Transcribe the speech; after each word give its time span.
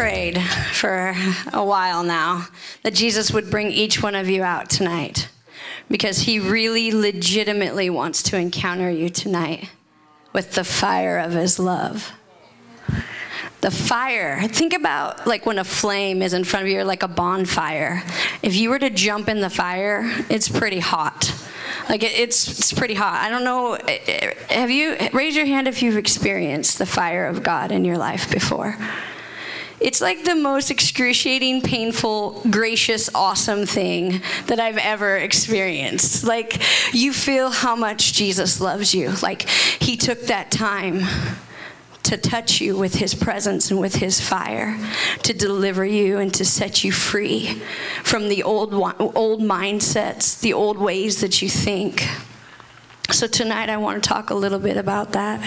prayed 0.00 0.40
for 0.72 1.14
a 1.52 1.62
while 1.62 2.02
now 2.02 2.46
that 2.82 2.94
Jesus 2.94 3.32
would 3.32 3.50
bring 3.50 3.70
each 3.70 4.02
one 4.02 4.14
of 4.14 4.30
you 4.30 4.42
out 4.42 4.70
tonight 4.70 5.28
because 5.90 6.20
he 6.20 6.38
really 6.38 6.90
legitimately 6.90 7.90
wants 7.90 8.22
to 8.22 8.38
encounter 8.38 8.88
you 8.88 9.10
tonight 9.10 9.68
with 10.32 10.52
the 10.52 10.64
fire 10.64 11.18
of 11.18 11.32
his 11.32 11.58
love. 11.58 12.12
The 13.60 13.70
fire. 13.70 14.40
Think 14.48 14.72
about 14.72 15.26
like 15.26 15.44
when 15.44 15.58
a 15.58 15.64
flame 15.64 16.22
is 16.22 16.32
in 16.32 16.44
front 16.44 16.64
of 16.64 16.72
you, 16.72 16.82
like 16.82 17.02
a 17.02 17.08
bonfire. 17.08 18.02
If 18.42 18.56
you 18.56 18.70
were 18.70 18.78
to 18.78 18.88
jump 18.88 19.28
in 19.28 19.40
the 19.40 19.50
fire, 19.50 20.10
it's 20.30 20.48
pretty 20.48 20.78
hot. 20.78 21.30
Like 21.90 22.02
it, 22.02 22.18
it's 22.18 22.58
it's 22.58 22.72
pretty 22.72 22.94
hot. 22.94 23.22
I 23.22 23.28
don't 23.28 23.44
know. 23.44 23.74
Eh, 23.74 23.98
eh, 24.06 24.34
have 24.48 24.70
you 24.70 24.96
raise 25.12 25.36
your 25.36 25.44
hand 25.44 25.68
if 25.68 25.82
you've 25.82 25.98
experienced 25.98 26.78
the 26.78 26.86
fire 26.86 27.26
of 27.26 27.42
God 27.42 27.70
in 27.70 27.84
your 27.84 27.98
life 27.98 28.30
before? 28.30 28.78
It's 29.80 30.00
like 30.00 30.24
the 30.24 30.34
most 30.34 30.70
excruciating, 30.70 31.62
painful, 31.62 32.42
gracious, 32.50 33.08
awesome 33.14 33.64
thing 33.64 34.20
that 34.46 34.60
I've 34.60 34.76
ever 34.76 35.16
experienced. 35.16 36.24
Like, 36.24 36.62
you 36.92 37.12
feel 37.12 37.50
how 37.50 37.74
much 37.74 38.12
Jesus 38.12 38.60
loves 38.60 38.94
you. 38.94 39.12
Like, 39.22 39.48
He 39.48 39.96
took 39.96 40.22
that 40.22 40.50
time 40.50 41.04
to 42.02 42.16
touch 42.16 42.60
you 42.60 42.76
with 42.76 42.94
his 42.94 43.14
presence 43.14 43.70
and 43.70 43.78
with 43.78 43.96
his 43.96 44.20
fire, 44.20 44.76
to 45.22 45.32
deliver 45.32 45.84
you 45.84 46.18
and 46.18 46.32
to 46.34 46.44
set 46.44 46.82
you 46.82 46.90
free 46.90 47.62
from 48.02 48.28
the 48.28 48.42
old 48.42 48.72
old 48.74 49.40
mindsets, 49.40 50.40
the 50.40 50.52
old 50.52 50.78
ways 50.78 51.20
that 51.20 51.40
you 51.40 51.48
think. 51.48 52.08
So 53.10 53.26
tonight 53.26 53.68
I 53.68 53.76
want 53.76 54.02
to 54.02 54.08
talk 54.08 54.30
a 54.30 54.34
little 54.34 54.58
bit 54.58 54.76
about 54.76 55.12
that. 55.12 55.40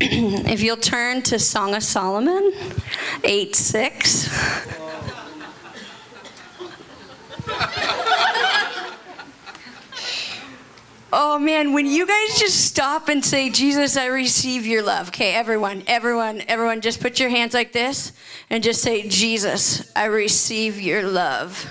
If 0.00 0.62
you'll 0.62 0.76
turn 0.76 1.22
to 1.22 1.38
Song 1.38 1.74
of 1.74 1.82
Solomon 1.82 2.52
8 3.24 3.54
6. 3.54 4.76
Oh 11.12 11.40
man, 11.40 11.72
when 11.72 11.86
you 11.86 12.06
guys 12.06 12.38
just 12.38 12.66
stop 12.66 13.08
and 13.08 13.24
say, 13.24 13.50
Jesus, 13.50 13.96
I 13.96 14.06
receive 14.06 14.64
your 14.64 14.82
love. 14.82 15.08
Okay, 15.08 15.34
everyone, 15.34 15.82
everyone, 15.88 16.42
everyone, 16.46 16.80
just 16.80 17.00
put 17.00 17.18
your 17.18 17.30
hands 17.30 17.52
like 17.52 17.72
this 17.72 18.12
and 18.48 18.62
just 18.62 18.80
say, 18.80 19.08
Jesus, 19.08 19.90
I 19.96 20.04
receive 20.04 20.80
your 20.80 21.02
love. 21.02 21.68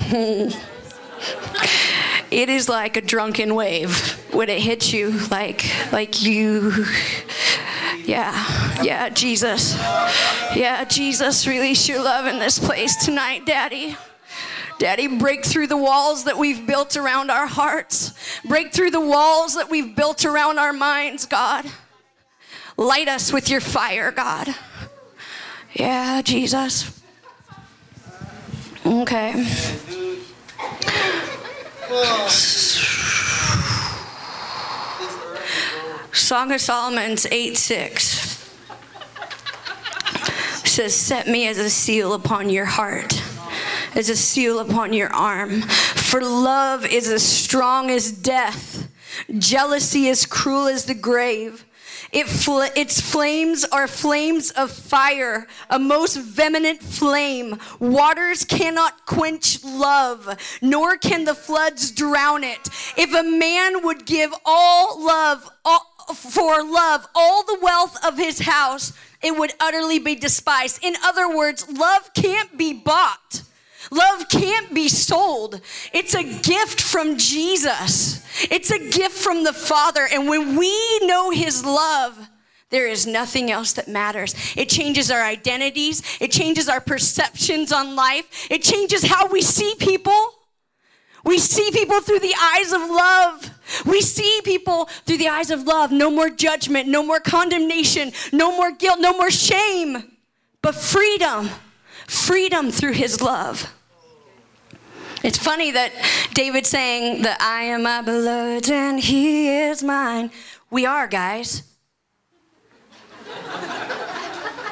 it 2.32 2.48
is 2.48 2.68
like 2.68 2.96
a 2.96 3.02
drunken 3.02 3.54
wave 3.54 4.12
when 4.32 4.48
it 4.48 4.60
hits 4.60 4.92
you, 4.92 5.10
like, 5.28 5.70
like 5.92 6.22
you. 6.22 6.86
Yeah, 8.04 8.82
yeah, 8.82 9.10
Jesus. 9.10 9.76
Yeah, 9.76 10.84
Jesus, 10.84 11.46
release 11.46 11.88
your 11.88 12.02
love 12.02 12.26
in 12.26 12.38
this 12.38 12.58
place 12.58 12.96
tonight, 13.04 13.44
Daddy. 13.44 13.96
Daddy, 14.78 15.06
break 15.06 15.44
through 15.44 15.66
the 15.66 15.76
walls 15.76 16.24
that 16.24 16.38
we've 16.38 16.66
built 16.66 16.96
around 16.96 17.30
our 17.30 17.46
hearts. 17.46 18.14
Break 18.44 18.72
through 18.72 18.90
the 18.90 19.00
walls 19.00 19.54
that 19.54 19.70
we've 19.70 19.94
built 19.94 20.24
around 20.24 20.58
our 20.58 20.72
minds, 20.72 21.26
God. 21.26 21.66
Light 22.78 23.08
us 23.08 23.30
with 23.30 23.50
your 23.50 23.60
fire, 23.60 24.10
God. 24.10 24.54
Yeah, 25.74 26.22
Jesus. 26.22 27.00
Okay. 28.84 29.46
Song 36.12 36.52
of 36.52 36.60
Solomon's 36.60 37.26
8 37.26 37.56
6 37.56 38.50
says, 40.64 40.94
Set 40.94 41.26
me 41.28 41.46
as 41.46 41.58
a 41.58 41.68
seal 41.68 42.14
upon 42.14 42.48
your 42.48 42.64
heart 42.64 43.22
as 43.94 44.08
a 44.08 44.16
seal 44.16 44.58
upon 44.58 44.92
your 44.92 45.12
arm. 45.12 45.62
For 45.62 46.22
love 46.22 46.84
is 46.84 47.08
as 47.08 47.22
strong 47.22 47.90
as 47.90 48.10
death, 48.10 48.88
jealousy 49.38 50.08
as 50.08 50.26
cruel 50.26 50.66
as 50.66 50.86
the 50.86 50.94
grave. 50.94 51.64
It 52.12 52.28
fl- 52.28 52.68
its 52.76 53.00
flames 53.00 53.64
are 53.64 53.88
flames 53.88 54.50
of 54.50 54.70
fire, 54.70 55.46
a 55.70 55.78
most 55.78 56.16
vehement 56.16 56.82
flame. 56.82 57.58
Waters 57.80 58.44
cannot 58.44 59.06
quench 59.06 59.64
love, 59.64 60.36
nor 60.60 60.98
can 60.98 61.24
the 61.24 61.34
floods 61.34 61.90
drown 61.90 62.44
it. 62.44 62.68
If 62.98 63.14
a 63.14 63.22
man 63.22 63.82
would 63.82 64.04
give 64.04 64.34
all 64.44 65.02
love, 65.02 65.48
all, 65.64 65.86
for 66.14 66.62
love, 66.62 67.06
all 67.14 67.44
the 67.44 67.58
wealth 67.62 67.96
of 68.04 68.18
his 68.18 68.40
house, 68.40 68.92
it 69.22 69.38
would 69.38 69.52
utterly 69.58 69.98
be 69.98 70.14
despised. 70.14 70.80
In 70.82 70.94
other 71.02 71.34
words, 71.34 71.66
love 71.70 72.12
can't 72.12 72.58
be 72.58 72.74
bought. 72.74 73.42
Love 73.92 74.26
can't 74.30 74.72
be 74.72 74.88
sold. 74.88 75.60
It's 75.92 76.14
a 76.14 76.24
gift 76.24 76.80
from 76.80 77.18
Jesus, 77.18 78.24
it's 78.50 78.70
a 78.70 78.78
gift 78.78 79.12
from 79.18 79.44
the 79.44 79.52
Father. 79.52 80.08
And 80.10 80.26
when 80.26 80.56
we 80.56 81.00
know 81.00 81.30
His 81.30 81.62
love, 81.62 82.28
there 82.70 82.88
is 82.88 83.06
nothing 83.06 83.50
else 83.50 83.74
that 83.74 83.88
matters. 83.88 84.34
It 84.56 84.70
changes 84.70 85.10
our 85.10 85.22
identities, 85.22 86.02
it 86.22 86.32
changes 86.32 86.70
our 86.70 86.80
perceptions 86.80 87.70
on 87.70 87.94
life, 87.94 88.50
it 88.50 88.62
changes 88.62 89.04
how 89.04 89.26
we 89.26 89.42
see 89.42 89.74
people. 89.78 90.38
We 91.22 91.38
see 91.38 91.70
people 91.70 92.00
through 92.00 92.20
the 92.20 92.34
eyes 92.34 92.72
of 92.72 92.80
love. 92.80 93.50
We 93.86 94.00
see 94.00 94.40
people 94.42 94.86
through 95.04 95.18
the 95.18 95.28
eyes 95.28 95.50
of 95.50 95.64
love. 95.64 95.92
No 95.92 96.10
more 96.10 96.30
judgment, 96.30 96.88
no 96.88 97.02
more 97.04 97.20
condemnation, 97.20 98.10
no 98.32 98.56
more 98.56 98.72
guilt, 98.72 98.98
no 99.00 99.12
more 99.12 99.30
shame, 99.30 100.16
but 100.62 100.74
freedom. 100.74 101.50
Freedom 102.08 102.70
through 102.70 102.92
his 102.92 103.20
love. 103.20 103.72
It's 105.22 105.38
funny 105.38 105.70
that 105.70 105.92
David 106.34 106.66
saying 106.66 107.22
that 107.22 107.40
I 107.40 107.64
am 107.64 107.84
my 107.84 108.02
beloved 108.02 108.70
and 108.70 108.98
he 108.98 109.48
is 109.48 109.82
mine. 109.82 110.30
We 110.70 110.84
are, 110.84 111.06
guys. 111.06 111.62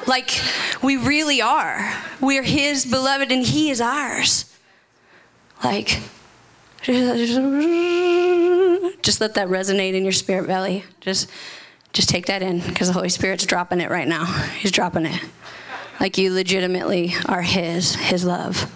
like, 0.07 0.41
we 0.83 0.97
really 0.97 1.41
are. 1.41 1.95
We're 2.21 2.43
his 2.43 2.85
beloved 2.85 3.31
and 3.31 3.45
he 3.45 3.71
is 3.71 3.81
ours. 3.81 4.47
Like, 5.63 6.01
just 6.83 7.41
let 9.21 9.35
that 9.35 9.49
resonate 9.49 9.95
in 9.95 10.03
your 10.03 10.13
spirit 10.13 10.47
belly. 10.47 10.85
Just 11.01 11.31
just 11.93 12.09
take 12.09 12.27
that 12.27 12.41
in 12.41 12.61
because 12.61 12.87
the 12.87 12.95
Holy 12.95 13.09
Spirit's 13.09 13.45
dropping 13.45 13.81
it 13.81 13.91
right 13.91 14.07
now. 14.07 14.25
He's 14.59 14.71
dropping 14.71 15.07
it. 15.07 15.21
Like 15.99 16.19
you 16.19 16.33
legitimately 16.33 17.15
are 17.27 17.43
his, 17.43 17.97
his 17.97 18.25
love. 18.25 18.73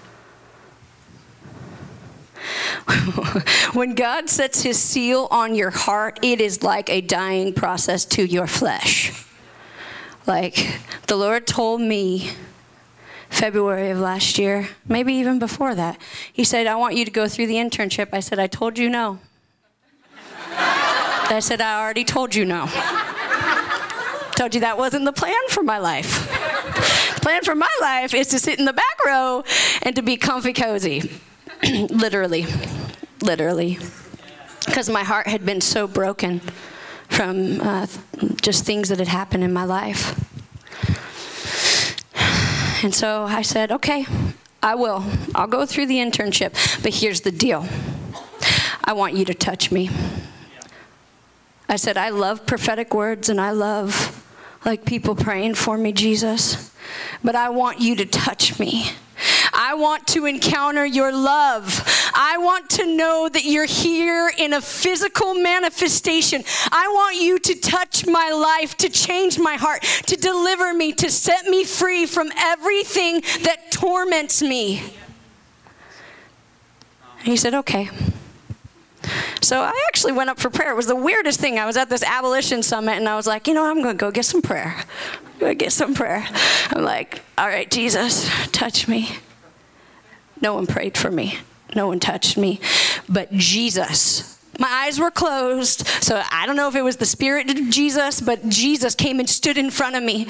When 3.72 3.94
God 3.94 4.28
sets 4.28 4.62
his 4.62 4.78
seal 4.78 5.28
on 5.30 5.54
your 5.54 5.70
heart, 5.70 6.18
it 6.22 6.40
is 6.40 6.62
like 6.62 6.88
a 6.90 7.00
dying 7.00 7.52
process 7.52 8.04
to 8.06 8.24
your 8.24 8.46
flesh. 8.46 9.24
Like 10.26 10.78
the 11.06 11.16
Lord 11.16 11.46
told 11.46 11.80
me 11.80 12.30
February 13.28 13.90
of 13.90 13.98
last 13.98 14.38
year, 14.38 14.68
maybe 14.86 15.12
even 15.14 15.38
before 15.38 15.74
that, 15.74 16.00
He 16.32 16.44
said, 16.44 16.66
I 16.66 16.76
want 16.76 16.94
you 16.96 17.04
to 17.04 17.10
go 17.10 17.28
through 17.28 17.48
the 17.48 17.56
internship. 17.56 18.08
I 18.12 18.20
said, 18.20 18.38
I 18.38 18.46
told 18.46 18.78
you 18.78 18.88
no. 18.88 19.18
I 20.56 21.40
said, 21.40 21.60
I 21.60 21.80
already 21.80 22.04
told 22.04 22.34
you 22.34 22.44
no. 22.44 22.66
told 24.36 24.54
you 24.54 24.60
that 24.60 24.76
wasn't 24.78 25.04
the 25.04 25.12
plan 25.12 25.40
for 25.48 25.62
my 25.62 25.78
life. 25.78 26.28
the 27.14 27.20
plan 27.20 27.42
for 27.42 27.54
my 27.54 27.70
life 27.80 28.14
is 28.14 28.28
to 28.28 28.38
sit 28.38 28.58
in 28.58 28.64
the 28.64 28.72
back 28.72 29.04
row 29.04 29.42
and 29.82 29.96
to 29.96 30.02
be 30.02 30.16
comfy 30.16 30.52
cozy. 30.52 31.10
literally, 31.90 32.46
literally, 33.22 33.78
because 34.66 34.90
my 34.90 35.02
heart 35.02 35.26
had 35.26 35.46
been 35.46 35.60
so 35.60 35.86
broken 35.86 36.40
from 37.08 37.60
uh, 37.60 37.86
just 38.42 38.64
things 38.64 38.88
that 38.88 38.98
had 38.98 39.08
happened 39.08 39.44
in 39.44 39.52
my 39.52 39.64
life. 39.64 40.20
And 42.84 42.94
so 42.94 43.24
I 43.24 43.42
said, 43.42 43.72
okay, 43.72 44.04
I 44.62 44.74
will. 44.74 45.04
I'll 45.34 45.46
go 45.46 45.64
through 45.64 45.86
the 45.86 45.96
internship, 45.96 46.82
but 46.82 46.94
here's 46.94 47.22
the 47.22 47.30
deal 47.30 47.66
I 48.84 48.92
want 48.92 49.14
you 49.14 49.24
to 49.24 49.34
touch 49.34 49.72
me. 49.72 49.90
I 51.68 51.76
said, 51.76 51.96
I 51.96 52.10
love 52.10 52.44
prophetic 52.44 52.92
words 52.92 53.28
and 53.30 53.40
I 53.40 53.52
love 53.52 54.22
like 54.64 54.84
people 54.84 55.14
praying 55.14 55.54
for 55.54 55.78
me, 55.78 55.92
Jesus, 55.92 56.74
but 57.22 57.34
I 57.34 57.48
want 57.48 57.80
you 57.80 57.96
to 57.96 58.04
touch 58.04 58.58
me. 58.58 58.90
I 59.54 59.74
want 59.74 60.06
to 60.08 60.26
encounter 60.26 60.84
your 60.84 61.12
love. 61.12 61.82
I 62.14 62.38
want 62.38 62.68
to 62.70 62.86
know 62.86 63.28
that 63.28 63.44
you're 63.44 63.66
here 63.66 64.30
in 64.36 64.52
a 64.52 64.60
physical 64.60 65.34
manifestation. 65.34 66.42
I 66.72 66.88
want 66.88 67.16
you 67.16 67.38
to 67.38 67.54
touch 67.60 68.06
my 68.06 68.30
life, 68.30 68.76
to 68.78 68.88
change 68.88 69.38
my 69.38 69.54
heart, 69.54 69.82
to 69.82 70.16
deliver 70.16 70.74
me, 70.74 70.92
to 70.94 71.10
set 71.10 71.46
me 71.46 71.64
free 71.64 72.06
from 72.06 72.30
everything 72.36 73.20
that 73.42 73.70
torments 73.70 74.42
me. 74.42 74.82
And 77.18 77.28
he 77.28 77.36
said, 77.36 77.54
Okay. 77.54 77.90
So 79.40 79.60
I 79.60 79.84
actually 79.88 80.12
went 80.12 80.30
up 80.30 80.38
for 80.38 80.48
prayer. 80.48 80.70
It 80.70 80.76
was 80.76 80.86
the 80.86 80.96
weirdest 80.96 81.38
thing. 81.38 81.58
I 81.58 81.66
was 81.66 81.76
at 81.76 81.90
this 81.90 82.02
abolition 82.02 82.62
summit 82.62 82.92
and 82.92 83.06
I 83.06 83.16
was 83.16 83.26
like, 83.26 83.46
you 83.46 83.52
know, 83.52 83.64
I'm 83.64 83.82
going 83.82 83.94
to 83.94 84.00
go 84.00 84.10
get 84.10 84.24
some 84.24 84.40
prayer. 84.40 84.74
I'm 84.78 85.38
going 85.38 85.58
to 85.58 85.64
get 85.64 85.72
some 85.72 85.94
prayer. 85.94 86.26
I'm 86.70 86.82
like, 86.82 87.20
all 87.36 87.46
right, 87.46 87.70
Jesus, 87.70 88.30
touch 88.52 88.88
me. 88.88 89.10
No 90.40 90.54
one 90.54 90.66
prayed 90.66 90.96
for 90.96 91.10
me. 91.10 91.38
No 91.74 91.88
one 91.88 92.00
touched 92.00 92.36
me. 92.36 92.60
But 93.08 93.32
Jesus 93.32 94.34
my 94.58 94.68
eyes 94.68 95.00
were 95.00 95.10
closed, 95.10 95.86
so 96.02 96.22
I 96.30 96.46
don't 96.46 96.56
know 96.56 96.68
if 96.68 96.76
it 96.76 96.82
was 96.82 96.96
the 96.96 97.06
Spirit 97.06 97.50
of 97.50 97.70
Jesus, 97.70 98.20
but 98.20 98.48
Jesus 98.48 98.94
came 98.94 99.18
and 99.18 99.28
stood 99.28 99.58
in 99.58 99.70
front 99.70 99.96
of 99.96 100.02
me. 100.02 100.26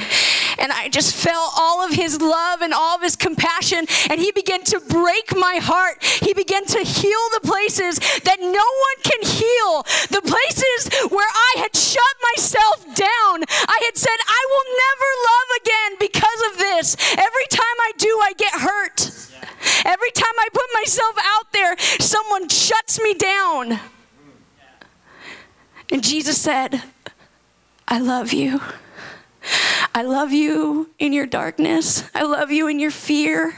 And 0.58 0.72
I 0.72 0.88
just 0.88 1.14
felt 1.14 1.50
all 1.58 1.84
of 1.84 1.92
his 1.92 2.20
love 2.20 2.62
and 2.62 2.72
all 2.72 2.96
of 2.96 3.02
his 3.02 3.16
compassion, 3.16 3.86
and 4.10 4.20
he 4.20 4.32
began 4.32 4.62
to 4.64 4.80
break 4.80 5.36
my 5.36 5.56
heart. 5.60 6.02
He 6.02 6.32
began 6.32 6.64
to 6.66 6.78
heal 6.78 7.24
the 7.34 7.40
places 7.42 7.98
that 7.98 8.40
no 8.40 8.48
one 8.48 8.98
can 9.02 9.22
heal, 9.22 9.82
the 10.10 10.22
places 10.24 11.10
where 11.10 11.28
I 11.28 11.58
had 11.58 11.76
shut 11.76 12.14
myself 12.34 12.84
down. 12.94 13.44
I 13.68 13.80
had 13.84 13.96
said, 13.96 14.18
I 14.26 14.42
will 14.52 14.68
never 14.86 15.10
love 15.28 15.48
again 15.60 15.92
because 16.00 16.52
of 16.52 16.58
this. 16.58 16.96
Every 17.12 17.46
time 17.50 17.76
I 17.80 17.92
do, 17.98 18.20
I 18.22 18.32
get 18.36 18.52
hurt. 18.54 19.10
Every 19.84 20.10
time 20.12 20.34
I 20.38 20.48
put 20.52 20.66
myself 20.74 21.16
out 21.22 21.52
there, 21.52 21.76
someone 21.98 22.48
shuts 22.48 23.00
me 23.02 23.14
down. 23.14 23.80
And 25.90 25.92
Jesus 26.04 26.38
said, 26.38 26.82
I 27.88 27.98
love 27.98 28.34
you. 28.34 28.60
I 29.94 30.02
love 30.02 30.32
you 30.32 30.90
in 30.98 31.14
your 31.14 31.24
darkness. 31.24 32.04
I 32.14 32.24
love 32.24 32.50
you 32.50 32.68
in 32.68 32.78
your 32.78 32.90
fear. 32.90 33.54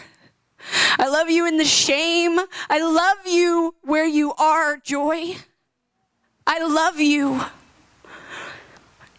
I 0.97 1.09
love 1.09 1.29
you 1.29 1.45
in 1.49 1.57
the 1.57 1.65
shame. 1.65 2.39
I 2.71 2.81
love 2.81 3.27
you 3.27 3.75
where 3.83 4.07
you 4.07 4.33
are, 4.35 4.77
joy. 4.77 5.35
I 6.47 6.65
love 6.65 7.01
you. 7.01 7.41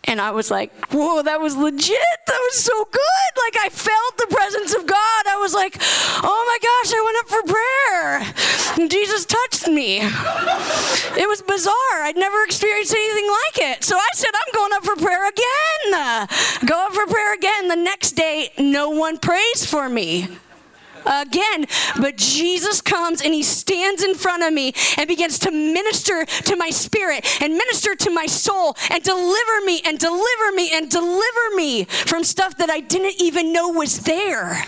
And 0.07 0.21
I 0.21 0.31
was 0.31 0.50
like, 0.50 0.71
whoa, 0.88 1.21
that 1.21 1.42
was 1.42 1.56
legit. 1.57 2.00
That 2.27 2.39
was 2.39 2.63
so 2.63 2.86
good. 2.86 3.31
Like, 3.45 3.57
I 3.59 3.69
felt 3.69 4.18
the 4.18 4.27
presence 4.33 4.74
of 4.74 4.88
God. 4.88 5.27
I 5.27 5.38
was 5.38 5.54
like, 5.54 5.77
oh 5.80 6.44
my 6.48 6.57
gosh, 6.63 6.94
I 6.95 7.01
went 7.04 7.18
up 7.19 7.27
for 7.27 7.44
prayer. 7.54 8.81
And 8.81 8.89
Jesus 8.89 9.25
touched 9.25 9.68
me. 9.68 10.00
It 11.19 11.27
was 11.27 11.42
bizarre. 11.42 12.04
I'd 12.04 12.15
never 12.15 12.42
experienced 12.44 12.94
anything 12.94 13.27
like 13.27 13.75
it. 13.75 13.83
So 13.83 13.98
I 13.98 14.07
said, 14.13 14.31
I'm 14.33 14.54
going 14.54 14.71
up 14.74 14.86
for 14.86 14.95
prayer 14.95 15.27
again. 15.27 16.27
Go 16.65 16.86
up 16.86 16.94
for 16.94 17.06
prayer 17.06 17.33
again. 17.33 17.68
The 17.68 17.75
next 17.75 18.13
day, 18.13 18.51
no 18.57 18.89
one 18.89 19.18
prays 19.18 19.65
for 19.65 19.89
me 19.89 20.27
again. 21.07 21.65
But 22.00 22.18
Jesus 22.18 22.81
comes 22.81 23.21
and 23.21 23.33
he 23.33 23.44
stands 23.44 24.04
in 24.04 24.15
front 24.15 24.44
of 24.44 24.54
me 24.54 24.74
and 24.98 25.07
begins 25.07 25.39
to 25.39 25.51
minister 25.51 26.25
to 26.25 26.56
my 26.56 26.69
spirit 26.69 27.25
and 27.42 27.54
minister 27.54 27.95
to 27.95 28.09
my 28.09 28.25
soul 28.25 28.75
and 28.92 29.01
deliver 29.04 29.62
me 29.65 29.81
and 29.86 29.98
deliver 29.98 30.51
me 30.54 30.71
and 30.74 30.89
deliver 30.89 31.56
me 31.56 31.86
from 31.86 32.24
stuff 32.24 32.57
that 32.57 32.69
I 32.69 32.80
didn't 32.80 33.21
even 33.21 33.54
know 33.54 33.69
was 33.69 34.01
there. 34.01 34.63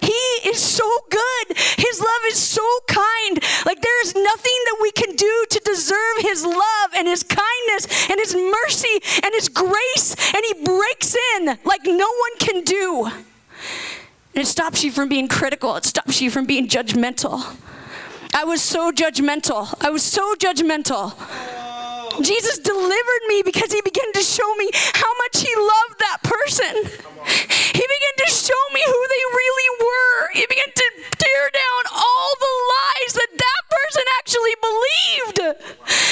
He 0.00 0.48
is 0.48 0.60
so 0.60 0.88
good. 1.08 1.56
His 1.56 1.98
love 1.98 2.22
is 2.28 2.38
so 2.38 2.66
kind. 2.86 3.42
Like 3.64 3.80
there 3.80 4.02
is 4.02 4.14
nothing 4.14 4.60
that 4.66 4.78
we 4.82 4.92
can 4.92 5.16
do 5.16 5.44
to 5.48 5.60
deserve 5.64 6.18
his 6.18 6.44
love 6.44 6.90
and 6.94 7.08
his 7.08 7.22
kindness 7.22 8.10
and 8.10 8.20
his 8.20 8.34
mercy 8.34 9.00
and 9.22 9.32
his 9.34 9.48
grace. 9.48 10.14
And 10.34 10.44
he 10.44 10.64
breaks 10.64 11.16
in 11.36 11.58
like 11.64 11.86
no 11.86 12.06
one 12.06 12.38
can 12.38 12.64
do. 12.64 13.10
And 14.34 14.42
it 14.42 14.46
stops 14.46 14.82
you 14.82 14.90
from 14.90 15.08
being 15.08 15.28
critical, 15.28 15.76
it 15.76 15.84
stops 15.84 16.20
you 16.20 16.30
from 16.30 16.44
being 16.44 16.66
judgmental. 16.66 17.56
I 18.34 18.42
was 18.42 18.60
so 18.60 18.90
judgmental. 18.90 19.72
I 19.80 19.90
was 19.90 20.02
so 20.02 20.34
judgmental. 20.34 21.14
Jesus 22.20 22.58
delivered 22.58 23.24
me 23.28 23.42
because 23.42 23.72
he 23.72 23.80
began 23.82 24.12
to 24.12 24.22
show 24.22 24.54
me 24.56 24.70
how 24.74 25.12
much 25.22 25.38
he 25.38 25.54
loved 25.54 25.98
that 26.02 26.18
person. 26.22 26.74
He 27.74 27.84
began 27.86 28.14
to 28.26 28.28
show 28.30 28.62
me 28.74 28.82
who 28.86 29.00
they 29.06 29.24
really 29.38 29.70
were. 29.86 30.18
He 30.34 30.46
began 30.46 30.70
to 30.74 30.86
tear 31.14 31.44
down 31.54 31.82
all 31.94 32.30
the 32.38 32.54
lies 32.74 33.12
that 33.14 33.32
that 33.38 33.62
person 33.70 34.04
actually 34.18 34.56
believed 34.58 35.38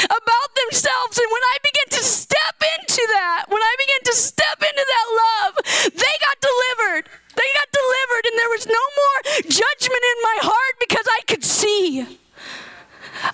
about 0.06 0.50
themselves. 0.62 1.18
And 1.18 1.26
when 1.26 1.42
I 1.42 1.56
began 1.62 1.88
to 1.98 2.02
step 2.06 2.56
into 2.78 3.02
that, 3.18 3.46
when 3.48 3.62
I 3.62 3.74
began 3.78 4.02
to 4.10 4.14
step 4.14 4.58
into 4.62 4.84
that 4.86 5.06
love, 5.10 5.54
they 5.90 6.14
got 6.22 6.36
delivered. 6.38 7.10
They 7.34 7.48
got 7.54 7.68
delivered, 7.72 8.24
and 8.26 8.38
there 8.38 8.48
was 8.50 8.66
no 8.66 8.84
more 9.00 9.18
judgment 9.48 10.04
in 10.12 10.18
my 10.22 10.38
heart 10.42 10.74
because 10.80 11.06
I 11.08 11.20
could 11.26 11.44
see. 11.44 12.18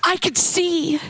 I 0.05 0.17
could 0.17 0.39
see. 0.39 1.01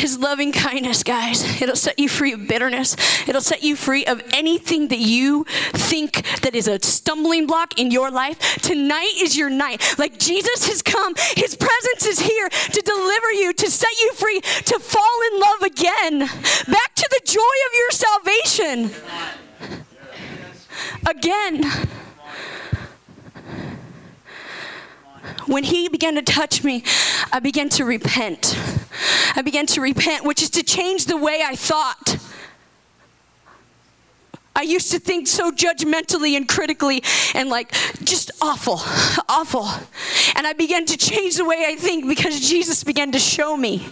His 0.00 0.18
loving 0.18 0.50
kindness, 0.50 1.02
guys, 1.02 1.60
it'll 1.60 1.76
set 1.76 1.98
you 1.98 2.08
free 2.08 2.32
of 2.32 2.48
bitterness. 2.48 2.96
It'll 3.28 3.42
set 3.42 3.62
you 3.62 3.76
free 3.76 4.06
of 4.06 4.22
anything 4.32 4.88
that 4.88 4.98
you 4.98 5.44
think 5.74 6.24
that 6.40 6.54
is 6.54 6.66
a 6.68 6.80
stumbling 6.80 7.46
block 7.46 7.78
in 7.78 7.90
your 7.90 8.10
life. 8.10 8.38
Tonight 8.62 9.12
is 9.18 9.36
your 9.36 9.50
night. 9.50 9.98
Like 9.98 10.18
Jesus 10.18 10.66
has 10.68 10.80
come, 10.80 11.12
his 11.36 11.54
presence 11.54 12.06
is 12.06 12.18
here 12.18 12.48
to 12.48 12.80
deliver 12.80 13.32
you, 13.32 13.52
to 13.52 13.70
set 13.70 13.92
you 14.00 14.14
free, 14.14 14.40
to 14.40 14.78
fall 14.78 15.18
in 15.32 15.40
love 15.40 15.62
again. 15.64 16.18
Back 16.66 16.94
to 16.94 17.08
the 17.10 17.20
joy 17.26 17.56
of 17.68 17.74
your 17.74 17.90
salvation. 17.90 18.90
Again. 21.06 21.88
When 25.50 25.64
he 25.64 25.88
began 25.88 26.14
to 26.14 26.22
touch 26.22 26.62
me, 26.62 26.84
I 27.32 27.40
began 27.40 27.68
to 27.70 27.84
repent. 27.84 28.56
I 29.34 29.42
began 29.42 29.66
to 29.66 29.80
repent, 29.80 30.24
which 30.24 30.42
is 30.42 30.50
to 30.50 30.62
change 30.62 31.06
the 31.06 31.16
way 31.16 31.42
I 31.44 31.56
thought. 31.56 32.18
I 34.54 34.62
used 34.62 34.92
to 34.92 35.00
think 35.00 35.26
so 35.26 35.50
judgmentally 35.50 36.36
and 36.36 36.48
critically 36.48 37.02
and 37.34 37.48
like 37.48 37.72
just 38.04 38.30
awful, 38.40 38.80
awful. 39.28 39.68
And 40.36 40.46
I 40.46 40.52
began 40.52 40.86
to 40.86 40.96
change 40.96 41.36
the 41.36 41.44
way 41.44 41.64
I 41.66 41.74
think 41.76 42.06
because 42.06 42.48
Jesus 42.48 42.84
began 42.84 43.10
to 43.12 43.18
show 43.18 43.56
me. 43.56 43.88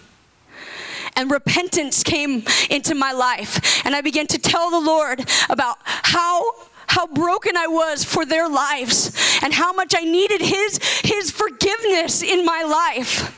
And 1.16 1.28
repentance 1.28 2.04
came 2.04 2.44
into 2.70 2.94
my 2.94 3.10
life. 3.10 3.84
And 3.84 3.96
I 3.96 4.00
began 4.00 4.28
to 4.28 4.38
tell 4.38 4.70
the 4.70 4.80
Lord 4.80 5.28
about 5.48 5.78
how 5.82 6.52
how 6.88 7.06
broken 7.06 7.56
I 7.56 7.66
was 7.66 8.04
for 8.04 8.24
their 8.24 8.48
lives 8.48 9.12
and 9.42 9.52
how 9.52 9.72
much 9.72 9.94
I 9.96 10.02
needed 10.02 10.40
his 10.40 10.78
his 11.02 11.30
forgiveness 11.30 12.22
in 12.22 12.44
my 12.44 12.62
life 12.62 13.34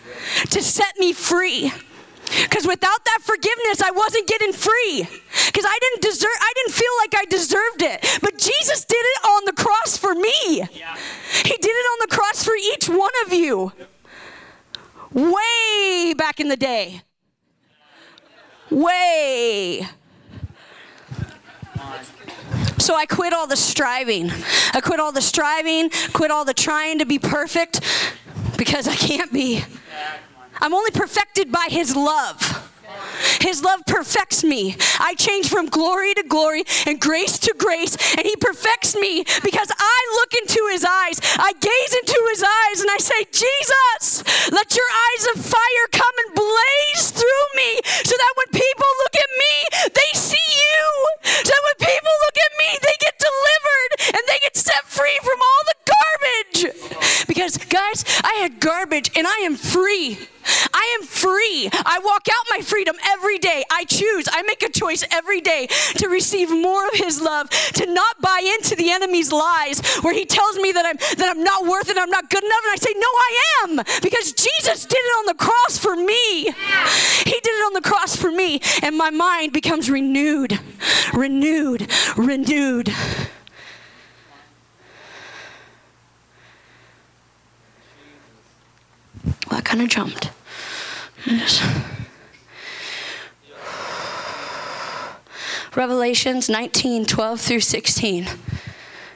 to 0.51 0.63
set 0.63 0.95
me 0.99 1.13
free. 1.13 1.73
Because 2.43 2.67
without 2.67 3.05
that 3.05 3.19
forgiveness, 3.23 3.83
I 3.83 3.91
wasn't 3.91 4.29
getting 4.29 4.53
free. 4.53 5.09
Because 5.47 5.65
I 5.67 5.79
didn't 5.81 6.03
deserve, 6.03 6.31
I 6.41 6.53
didn't 6.55 6.75
feel 6.75 6.93
like 7.01 7.15
I 7.17 7.25
deserved 7.25 7.83
it. 7.83 8.19
But 8.23 8.39
Jesus 8.39 8.85
did 8.85 8.97
it 9.01 9.25
on 9.25 9.45
the 9.47 9.53
cross 9.53 9.97
for 9.97 10.15
me. 10.15 10.63
Yeah. 10.73 10.97
He 11.43 11.57
did 11.57 11.73
it 11.73 11.87
on 11.93 12.09
the 12.09 12.15
cross 12.15 12.45
for 12.45 12.55
each 12.55 12.89
one 12.89 13.11
of 13.27 13.33
you. 13.33 13.73
Way 15.13 16.15
back 16.15 16.39
in 16.39 16.49
the 16.49 16.57
day. 16.57 17.03
Way. 18.71 19.89
So 22.91 22.97
I 22.97 23.07
quit 23.07 23.33
all 23.33 23.47
the 23.47 23.57
striving. 23.57 24.33
I 24.73 24.81
quit 24.83 24.99
all 24.99 25.13
the 25.13 25.23
striving, 25.23 25.91
quit 26.13 26.33
all 26.33 26.45
the 26.45 26.53
trying 26.53 26.99
to 26.99 27.05
be 27.05 27.21
perfect 27.21 27.83
because 28.59 28.89
I 28.89 28.97
can't 28.97 29.33
be. 29.33 29.63
I'm 30.61 30.75
only 30.75 30.91
perfected 30.91 31.53
by 31.53 31.69
His 31.71 31.95
love. 31.95 32.70
His 33.41 33.63
love 33.63 33.81
perfects 33.87 34.45
me. 34.45 34.77
I 34.99 35.15
change 35.15 35.49
from 35.49 35.67
glory 35.67 36.15
to 36.15 36.23
glory 36.23 36.65
and 36.87 37.01
grace 37.01 37.39
to 37.41 37.55
grace, 37.57 37.97
and 38.17 38.27
He 38.27 38.37
perfects 38.37 38.95
me 38.95 39.25
because 39.43 39.71
I 39.77 39.99
look 40.21 40.35
into 40.35 40.61
His 40.73 40.85
eyes. 40.85 41.21
I 41.39 41.53
gaze 41.61 41.93
into 42.01 42.19
His 42.31 42.43
eyes 42.43 42.81
and 42.81 42.91
I 42.91 42.99
say, 42.99 43.25
Jesus, 43.33 44.25
let 44.51 44.75
your 44.75 44.91
eyes 44.91 45.25
of 45.35 45.45
fire 45.45 45.87
come 45.93 46.17
and 46.27 46.35
blaze 46.35 47.11
through 47.11 47.47
me 47.57 47.81
so 48.05 48.15
that 48.17 48.33
when 48.37 48.49
people 48.53 48.91
look 49.05 49.17
at 49.17 49.31
me, 49.37 49.55
they 49.95 50.11
see 50.19 50.49
you. 50.51 50.89
So 51.45 51.53
that 51.53 51.63
when 51.65 51.79
people 51.89 52.15
look 52.25 52.39
at 52.39 52.53
me, 52.59 52.69
they 52.81 52.97
get 53.01 53.17
delivered 53.19 53.91
and 54.17 54.23
they 54.29 54.39
get 54.41 54.57
set 54.57 54.85
free 54.85 55.19
from 55.23 55.39
all 55.41 55.63
the 55.69 55.79
garbage. 55.93 57.27
Because, 57.27 57.57
guys, 57.69 58.05
I 58.25 58.33
had 58.41 58.49
garbage 58.61 59.11
and 59.17 59.27
I 59.27 59.39
am 59.39 59.57
free. 59.57 60.19
I 60.73 60.99
am 60.99 61.07
free. 61.07 61.69
I 61.73 62.01
walk 62.03 62.27
out 62.29 62.47
my 62.51 62.61
freedom 62.63 62.97
every 63.09 63.39
day. 63.39 63.65
I 63.71 63.85
choose. 63.85 64.29
I 64.31 64.43
make 64.43 64.63
a 64.63 64.71
choice 64.71 65.05
every 65.11 65.41
day 65.41 65.67
to 65.97 66.09
receive 66.09 66.51
more 66.51 66.87
of 66.87 66.95
his 66.95 67.21
love, 67.21 67.51
to 67.51 67.87
not 67.87 68.21
buy 68.21 68.41
into 68.59 68.75
the 68.77 68.91
enemy's 68.91 69.33
lies 69.33 69.81
where 70.03 70.15
he 70.15 70.25
tells 70.25 70.57
me 70.57 70.73
that 70.73 70.87
I'm 70.87 70.97
that 71.19 71.29
I'm 71.29 71.43
not 71.43 71.67
worth 71.67 71.89
it, 71.91 71.99
I'm 71.99 72.11
not 72.11 72.31
good 72.31 72.45
enough 72.45 72.61
and 72.65 72.73
I 72.73 72.77
say 72.77 72.95
no 72.97 73.09
I 73.09 73.31
am 73.63 73.77
because 74.03 74.33
Jesus 74.33 74.87
did 74.87 74.99
it 74.99 75.19
on 75.19 75.27
the 75.27 75.35
cross 75.35 75.79
for 75.79 75.97
me. 75.97 76.45
He 76.45 77.41
did 77.41 77.47
it 77.47 77.67
on 77.67 77.73
the 77.75 77.83
cross 77.83 78.17
for 78.17 78.31
me 78.31 78.61
and 78.83 78.97
my 78.97 79.11
mind 79.11 79.53
becomes 79.53 79.91
renewed. 79.91 80.59
Renewed. 81.13 81.91
Renewed. 82.17 82.93
Well, 89.51 89.59
I 89.59 89.63
kind 89.63 89.83
of 89.83 89.89
jumped. 89.89 90.31
Just... 91.25 91.63
Revelations 95.77 96.49
19 96.49 97.05
12 97.05 97.41
through 97.41 97.61
16. 97.61 98.29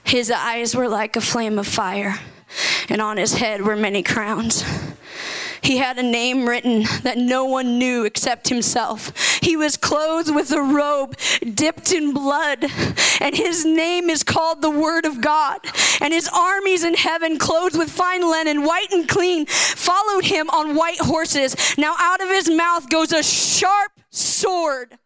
His 0.05 0.31
eyes 0.31 0.77
were 0.77 0.89
like 0.89 1.17
a 1.17 1.21
flame 1.21 1.59
of 1.59 1.67
fire, 1.67 2.21
and 2.89 3.01
on 3.01 3.17
his 3.17 3.35
head 3.35 3.63
were 3.63 3.75
many 3.75 4.03
crowns. 4.03 4.65
He 5.65 5.79
had 5.79 5.99
a 5.99 6.03
name 6.03 6.47
written 6.47 6.85
that 7.03 7.17
no 7.17 7.47
one 7.47 7.79
knew 7.79 8.05
except 8.05 8.51
himself. 8.51 9.41
He 9.43 9.57
was 9.57 9.79
clothed 9.79 10.35
with 10.35 10.53
a 10.53 10.61
robe 10.61 11.17
dipped 11.55 11.91
in 11.91 12.13
blood, 12.13 12.67
and 13.21 13.35
his 13.35 13.65
name 13.65 14.11
is 14.11 14.23
called 14.23 14.61
the 14.61 14.71
Word 14.71 15.07
of 15.07 15.23
God. 15.23 15.61
And 16.03 16.13
his 16.13 16.29
armies 16.29 16.85
in 16.85 16.95
heaven, 16.95 17.39
clothed 17.39 17.79
with 17.79 17.91
fine 17.91 18.29
linen, 18.31 18.63
white 18.65 18.93
and 18.93 19.09
clean, 19.09 19.47
followed 19.47 20.25
him 20.25 20.51
on 20.51 20.75
white 20.75 21.01
horses. 21.01 21.57
Now 21.79 21.97
out 21.99 22.21
of 22.21 22.29
his 22.29 22.51
mouth 22.51 22.91
goes 22.91 23.13
a 23.13 23.23
sharp 23.23 23.93
sword 24.11 24.99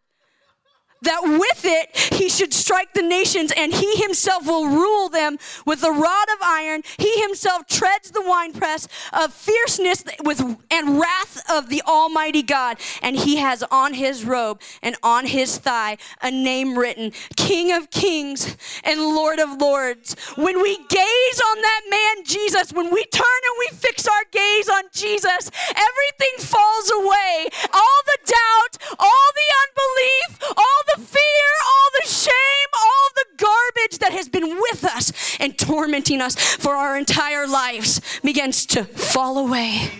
that 1.01 1.21
with 1.23 1.65
it 1.65 2.13
he 2.13 2.29
should 2.29 2.53
strike 2.53 2.93
the 2.93 3.01
nations, 3.01 3.51
and 3.55 3.73
he 3.73 3.95
himself 3.95 4.45
will 4.45 4.67
rule 4.67 5.09
them 5.09 5.37
with 5.65 5.83
a 5.83 5.91
rod 5.91 6.27
of 6.35 6.41
iron. 6.41 6.83
He 6.97 7.21
himself 7.21 7.67
treads 7.67 8.11
the 8.11 8.23
winepress 8.25 8.87
of 9.13 9.33
fierceness 9.33 10.03
with 10.23 10.39
and 10.71 10.99
wrath 10.99 11.41
of 11.49 11.69
the 11.69 11.81
Almighty 11.87 12.43
God. 12.43 12.77
And 13.01 13.15
he 13.15 13.37
has 13.37 13.63
on 13.71 13.93
his 13.93 14.25
robe 14.25 14.61
and 14.81 14.95
on 15.03 15.25
his 15.25 15.57
thigh 15.57 15.97
a 16.21 16.31
name 16.31 16.77
written, 16.77 17.11
King 17.35 17.71
of 17.71 17.89
Kings 17.89 18.55
and 18.83 18.99
Lord 18.99 19.39
of 19.39 19.61
Lords. 19.61 20.15
When 20.35 20.61
we 20.61 20.77
gaze 20.77 21.41
on 21.49 21.61
that 21.61 21.81
man 21.89 22.25
Jesus, 22.25 22.73
when 22.73 22.93
we 22.93 23.05
turn 23.05 23.25
and 23.25 23.55
we 23.59 23.77
fix 23.77 24.07
our 24.07 24.23
gaze 24.31 24.69
on 24.69 24.83
Jesus, 24.93 25.51
everything 25.69 26.35
falls 26.39 26.91
away. 26.91 27.47
All 27.73 27.99
the 28.05 28.19
doubt, 28.25 28.95
all 28.99 29.29
the 29.35 29.49
unbelief, 29.63 30.53
all 30.57 30.81
the 30.87 30.88
fear, 30.97 31.49
all 31.67 31.89
the 32.01 32.07
shame, 32.07 32.69
all 32.73 33.09
the 33.15 33.25
garbage 33.37 33.99
that 33.99 34.11
has 34.11 34.29
been 34.29 34.49
with 34.49 34.83
us 34.83 35.37
and 35.39 35.57
tormenting 35.57 36.21
us 36.21 36.35
for 36.35 36.75
our 36.75 36.97
entire 36.97 37.47
lives 37.47 38.01
begins 38.23 38.65
to 38.67 38.83
fall 38.83 39.37
away. 39.37 39.91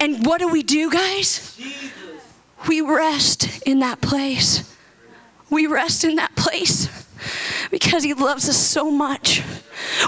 And 0.00 0.24
what 0.24 0.40
do 0.40 0.48
we 0.48 0.62
do, 0.62 0.90
guys? 0.90 1.58
We 2.68 2.80
rest 2.80 3.62
in 3.66 3.80
that 3.80 4.00
place. 4.00 4.76
We 5.50 5.66
rest 5.66 6.04
in 6.04 6.16
that 6.16 6.34
place 6.36 6.88
because 7.70 8.02
he 8.02 8.14
loves 8.14 8.48
us 8.48 8.56
so 8.56 8.90
much. 8.90 9.42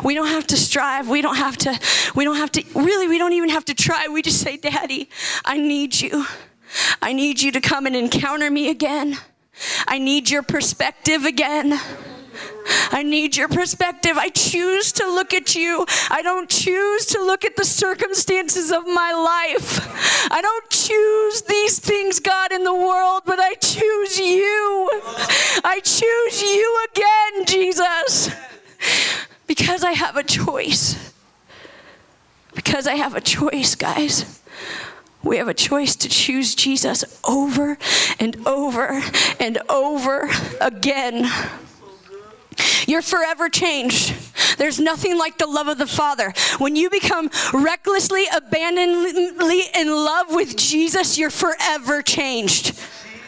We 0.02 0.14
don't 0.14 0.28
have 0.28 0.46
to 0.48 0.56
strive. 0.56 1.08
We 1.08 1.22
don't 1.22 1.36
have 1.36 1.56
to, 1.58 1.78
we 2.14 2.24
don't 2.24 2.36
have 2.36 2.52
to, 2.52 2.64
really, 2.74 3.08
we 3.08 3.18
don't 3.18 3.32
even 3.32 3.50
have 3.50 3.64
to 3.66 3.74
try. 3.74 4.06
We 4.08 4.22
just 4.22 4.40
say, 4.40 4.56
Daddy, 4.56 5.08
I 5.44 5.58
need 5.58 6.00
you. 6.00 6.26
I 7.00 7.12
need 7.12 7.40
you 7.40 7.52
to 7.52 7.60
come 7.60 7.86
and 7.86 7.94
encounter 7.94 8.50
me 8.50 8.70
again. 8.70 9.18
I 9.86 9.98
need 9.98 10.30
your 10.30 10.42
perspective 10.42 11.24
again. 11.24 11.78
I 12.90 13.02
need 13.02 13.36
your 13.36 13.48
perspective. 13.48 14.16
I 14.16 14.28
choose 14.28 14.92
to 14.92 15.06
look 15.06 15.34
at 15.34 15.54
you. 15.54 15.84
I 16.10 16.22
don't 16.22 16.48
choose 16.48 17.06
to 17.06 17.22
look 17.22 17.44
at 17.44 17.56
the 17.56 17.64
circumstances 17.64 18.70
of 18.70 18.86
my 18.86 19.12
life. 19.12 20.30
I 20.30 20.40
don't 20.40 20.70
choose 20.70 21.42
these 21.42 21.78
things, 21.78 22.20
God, 22.20 22.52
in 22.52 22.64
the 22.64 22.74
world, 22.74 23.22
but 23.26 23.40
I 23.40 23.54
choose 23.54 24.18
you. 24.18 24.90
I 25.64 25.80
choose 25.84 26.42
you 26.42 26.86
again, 26.92 27.46
Jesus, 27.46 28.30
because 29.46 29.84
I 29.84 29.92
have 29.92 30.16
a 30.16 30.22
choice. 30.22 31.12
Because 32.54 32.86
I 32.86 32.94
have 32.94 33.14
a 33.14 33.20
choice, 33.20 33.74
guys. 33.74 34.40
We 35.24 35.36
have 35.36 35.48
a 35.48 35.54
choice 35.54 35.94
to 35.96 36.08
choose 36.08 36.54
Jesus 36.54 37.04
over 37.24 37.78
and 38.18 38.36
over 38.46 39.02
and 39.38 39.58
over 39.68 40.28
again. 40.60 41.30
You're 42.86 43.02
forever 43.02 43.48
changed. 43.48 44.14
There's 44.58 44.80
nothing 44.80 45.16
like 45.16 45.38
the 45.38 45.46
love 45.46 45.68
of 45.68 45.78
the 45.78 45.86
Father. 45.86 46.32
When 46.58 46.76
you 46.76 46.90
become 46.90 47.30
recklessly, 47.52 48.24
abandonedly 48.34 49.62
in 49.78 49.88
love 49.88 50.26
with 50.30 50.56
Jesus, 50.56 51.16
you're 51.16 51.30
forever 51.30 52.02
changed. 52.02 52.74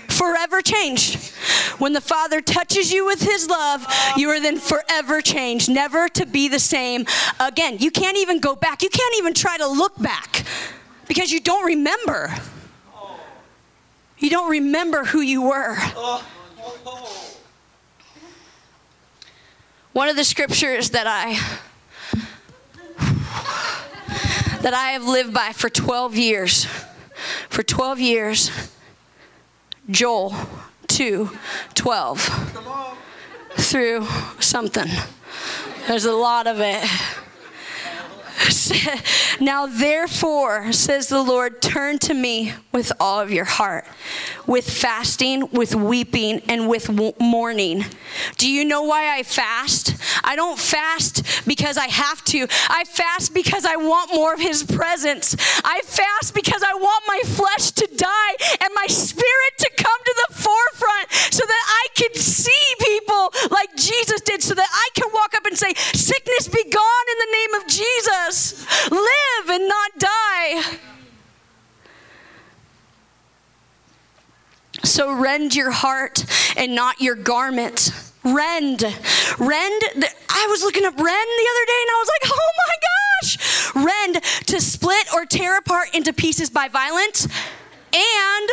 Forever 0.08 0.60
changed. 0.62 1.32
When 1.78 1.92
the 1.92 2.00
Father 2.00 2.40
touches 2.40 2.92
you 2.92 3.06
with 3.06 3.22
His 3.22 3.48
love, 3.48 3.86
you 4.16 4.28
are 4.30 4.40
then 4.40 4.58
forever 4.58 5.20
changed, 5.20 5.70
never 5.70 6.08
to 6.10 6.26
be 6.26 6.48
the 6.48 6.60
same 6.60 7.06
again. 7.40 7.78
You 7.78 7.90
can't 7.90 8.18
even 8.18 8.40
go 8.40 8.54
back. 8.54 8.82
You 8.82 8.90
can't 8.90 9.14
even 9.18 9.34
try 9.34 9.56
to 9.58 9.66
look 9.66 10.00
back 10.00 10.44
because 11.06 11.32
you 11.32 11.40
don't 11.40 11.64
remember. 11.64 12.34
You 14.18 14.30
don't 14.30 14.50
remember 14.50 15.04
who 15.04 15.20
you 15.20 15.42
were. 15.42 15.76
One 19.92 20.08
of 20.08 20.16
the 20.16 20.24
scriptures 20.24 20.90
that 20.90 21.06
I 21.06 21.38
that 24.62 24.72
I 24.72 24.92
have 24.92 25.04
lived 25.04 25.34
by 25.34 25.52
for 25.52 25.68
12 25.68 26.16
years. 26.16 26.66
For 27.48 27.62
12 27.62 28.00
years. 28.00 28.50
Joel 29.90 30.34
2 30.86 31.30
12 31.74 32.20
through 33.56 34.06
something. 34.40 34.88
There's 35.86 36.06
a 36.06 36.12
lot 36.12 36.46
of 36.46 36.60
it. 36.60 36.88
now, 39.40 39.66
therefore, 39.66 40.72
says 40.72 41.08
the 41.08 41.22
Lord, 41.22 41.62
turn 41.62 41.98
to 42.00 42.14
me 42.14 42.52
with 42.72 42.92
all 42.98 43.20
of 43.20 43.30
your 43.30 43.44
heart, 43.44 43.86
with 44.46 44.68
fasting, 44.68 45.50
with 45.50 45.74
weeping, 45.74 46.42
and 46.48 46.68
with 46.68 46.90
mourning. 47.20 47.84
Do 48.36 48.50
you 48.50 48.64
know 48.64 48.82
why 48.82 49.16
I 49.16 49.22
fast? 49.22 49.96
I 50.24 50.36
don't 50.36 50.58
fast 50.58 51.46
because 51.46 51.76
I 51.76 51.86
have 51.86 52.24
to. 52.26 52.46
I 52.68 52.84
fast 52.84 53.34
because 53.34 53.64
I 53.64 53.76
want 53.76 54.12
more 54.12 54.34
of 54.34 54.40
His 54.40 54.62
presence. 54.62 55.36
I 55.64 55.80
fast 55.84 56.34
because 56.34 56.62
I 56.62 56.74
want 56.74 57.04
my 57.06 57.20
flesh 57.24 57.70
to 57.72 57.86
die 57.96 58.34
and 58.60 58.70
my 58.74 58.86
spirit 58.86 59.52
to 59.58 59.70
come 59.76 60.00
to 60.04 60.14
the 60.28 60.34
forefront 60.34 61.12
so 61.32 61.44
that 61.46 61.64
I 61.66 61.86
can 61.94 62.14
see 62.14 62.50
people 62.80 63.32
like 63.50 63.74
Jesus 63.76 64.20
did, 64.22 64.42
so 64.42 64.54
that 64.54 64.68
I 64.70 64.88
can 64.94 65.10
walk 65.12 65.34
up 65.34 65.46
and 65.46 65.56
say, 65.56 65.72
Sickness 65.74 66.48
be 66.48 66.64
gone 66.64 67.06
in 67.12 67.18
the 67.18 67.32
name 67.32 67.54
of 67.62 67.66
Jesus. 67.68 68.33
Live 68.90 69.48
and 69.48 69.68
not 69.68 69.90
die. 69.98 70.62
So 74.82 75.12
rend 75.12 75.54
your 75.54 75.70
heart 75.70 76.24
and 76.56 76.74
not 76.74 77.00
your 77.00 77.14
garment. 77.14 77.90
Rend. 78.22 78.82
Rend. 78.82 79.82
I 80.28 80.46
was 80.50 80.62
looking 80.62 80.84
up 80.84 80.94
rend 80.94 81.06
the 81.06 81.48
other 81.50 81.66
day 81.66 81.80
and 81.80 81.90
I 81.90 81.98
was 81.98 82.08
like, 82.08 82.30
oh 82.32 82.50
my 82.66 82.74
gosh. 82.82 83.74
Rend 83.74 84.46
to 84.46 84.60
split 84.60 85.06
or 85.14 85.26
tear 85.26 85.58
apart 85.58 85.94
into 85.94 86.12
pieces 86.12 86.50
by 86.50 86.68
violence 86.68 87.26
and 87.92 88.50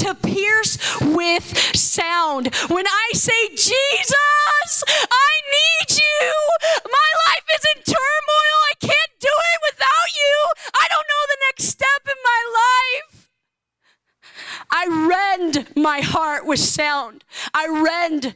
to 0.00 0.14
pierce 0.14 0.78
with 1.00 1.76
sound. 1.76 2.54
When 2.68 2.86
I 2.86 3.10
say, 3.12 3.48
Jesus, 3.50 4.84
I 4.88 5.32
need 5.56 5.96
you. 5.96 6.32
My 6.84 7.10
life 7.26 7.46
is 7.54 7.64
in 7.76 7.82
turmoil. 7.82 8.58
I 8.70 8.74
can't 8.80 9.14
do 9.20 9.28
it 9.28 9.60
without 9.70 10.10
you. 10.16 10.34
I 10.74 10.86
don't 10.88 11.06
know 11.06 11.24
the 11.28 11.36
next 11.48 11.64
step 11.64 12.02
in 12.06 12.16
my 12.24 12.42
life. 12.62 13.28
I 14.70 15.36
rend 15.36 15.76
my 15.76 16.00
heart 16.00 16.46
with 16.46 16.60
sound. 16.60 17.24
I 17.52 17.66
rend 17.68 18.34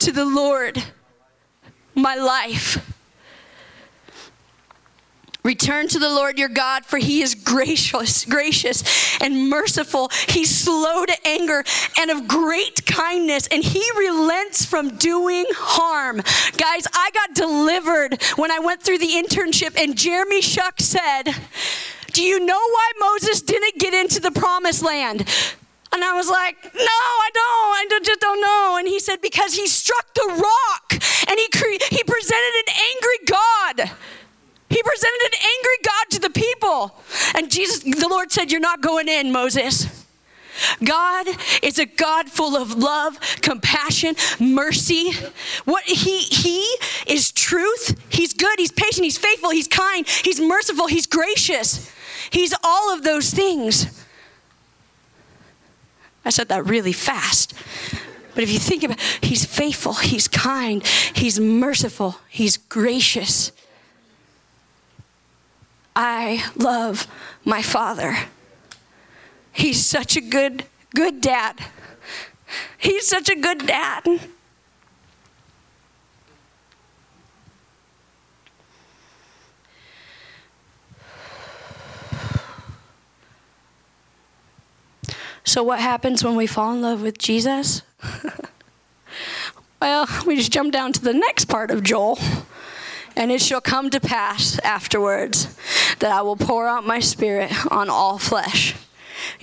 to 0.00 0.12
the 0.12 0.24
Lord 0.24 0.82
my 1.94 2.14
life. 2.14 2.93
Return 5.44 5.88
to 5.88 5.98
the 5.98 6.08
Lord 6.08 6.38
your 6.38 6.48
God, 6.48 6.86
for 6.86 6.96
he 6.98 7.20
is 7.20 7.34
gracious, 7.34 8.24
gracious 8.24 9.20
and 9.20 9.50
merciful. 9.50 10.10
He's 10.26 10.50
slow 10.50 11.04
to 11.04 11.26
anger 11.26 11.62
and 11.98 12.10
of 12.10 12.26
great 12.26 12.86
kindness, 12.86 13.46
and 13.48 13.62
he 13.62 13.84
relents 13.98 14.64
from 14.64 14.96
doing 14.96 15.44
harm. 15.50 16.22
Guys, 16.56 16.86
I 16.94 17.10
got 17.12 17.34
delivered 17.34 18.22
when 18.36 18.50
I 18.50 18.58
went 18.58 18.82
through 18.82 18.98
the 18.98 19.12
internship, 19.12 19.78
and 19.78 19.98
Jeremy 19.98 20.40
Shuck 20.40 20.80
said, 20.80 21.24
Do 22.12 22.22
you 22.22 22.40
know 22.40 22.58
why 22.58 22.92
Moses 22.98 23.42
didn't 23.42 23.78
get 23.78 23.92
into 23.92 24.20
the 24.20 24.30
promised 24.30 24.82
land? 24.82 25.28
And 25.92 26.02
I 26.02 26.14
was 26.16 26.28
like, 26.28 26.56
no, 26.74 26.80
I 26.80 27.30
don't. 27.32 27.94
I 27.94 28.00
just 28.02 28.20
don't 28.20 28.40
know. 28.40 28.76
And 28.80 28.88
he 28.88 28.98
said, 28.98 29.20
because 29.20 29.54
he 29.54 29.68
struck 29.68 30.12
the 30.14 30.26
rock 30.26 30.92
and 31.28 31.38
he, 31.38 31.48
cre- 31.50 31.84
he 31.88 32.02
presented 32.02 32.64
an 32.66 32.74
angry 32.90 33.18
God. 33.26 33.96
He 34.74 34.82
presented 34.82 35.20
an 35.26 35.38
angry 35.40 35.76
God 35.84 36.04
to 36.10 36.18
the 36.18 36.30
people. 36.30 37.00
And 37.36 37.48
Jesus, 37.48 37.84
the 37.84 38.08
Lord 38.08 38.32
said, 38.32 38.50
You're 38.50 38.60
not 38.60 38.80
going 38.80 39.06
in, 39.06 39.30
Moses. 39.30 40.04
God 40.82 41.28
is 41.62 41.78
a 41.78 41.86
God 41.86 42.28
full 42.28 42.56
of 42.56 42.74
love, 42.74 43.20
compassion, 43.40 44.16
mercy. 44.40 45.12
What 45.64 45.84
he 45.84 46.18
he 46.22 46.76
is 47.06 47.30
truth. 47.30 47.96
He's 48.08 48.32
good, 48.32 48.58
he's 48.58 48.72
patient, 48.72 49.04
he's 49.04 49.16
faithful, 49.16 49.50
he's 49.50 49.68
kind, 49.68 50.08
he's 50.08 50.40
merciful, 50.40 50.88
he's 50.88 51.06
gracious. 51.06 51.88
He's 52.30 52.52
all 52.64 52.92
of 52.92 53.04
those 53.04 53.30
things. 53.30 54.04
I 56.24 56.30
said 56.30 56.48
that 56.48 56.66
really 56.66 56.92
fast. 56.92 57.54
But 58.34 58.42
if 58.42 58.50
you 58.50 58.58
think 58.58 58.82
about 58.82 58.98
it, 58.98 59.24
he's 59.24 59.44
faithful, 59.44 59.92
he's 59.92 60.26
kind, 60.26 60.84
he's 60.84 61.38
merciful, 61.38 62.16
he's 62.28 62.56
gracious. 62.56 63.52
I 65.96 66.44
love 66.56 67.06
my 67.44 67.62
father. 67.62 68.16
He's 69.52 69.84
such 69.84 70.16
a 70.16 70.20
good, 70.20 70.64
good 70.94 71.20
dad. 71.20 71.60
He's 72.76 73.06
such 73.06 73.28
a 73.28 73.36
good 73.36 73.66
dad. 73.66 74.20
So, 85.46 85.62
what 85.62 85.78
happens 85.78 86.24
when 86.24 86.34
we 86.34 86.48
fall 86.48 86.72
in 86.72 86.82
love 86.82 87.00
with 87.00 87.16
Jesus? 87.18 87.82
well, 89.80 90.08
we 90.26 90.34
just 90.36 90.50
jump 90.50 90.72
down 90.72 90.92
to 90.94 91.00
the 91.00 91.12
next 91.12 91.44
part 91.44 91.70
of 91.70 91.84
Joel. 91.84 92.18
And 93.16 93.30
it 93.30 93.40
shall 93.40 93.60
come 93.60 93.90
to 93.90 94.00
pass 94.00 94.58
afterwards 94.60 95.56
that 96.00 96.12
I 96.12 96.22
will 96.22 96.36
pour 96.36 96.66
out 96.66 96.86
my 96.86 97.00
spirit 97.00 97.52
on 97.72 97.88
all 97.88 98.18
flesh. 98.18 98.74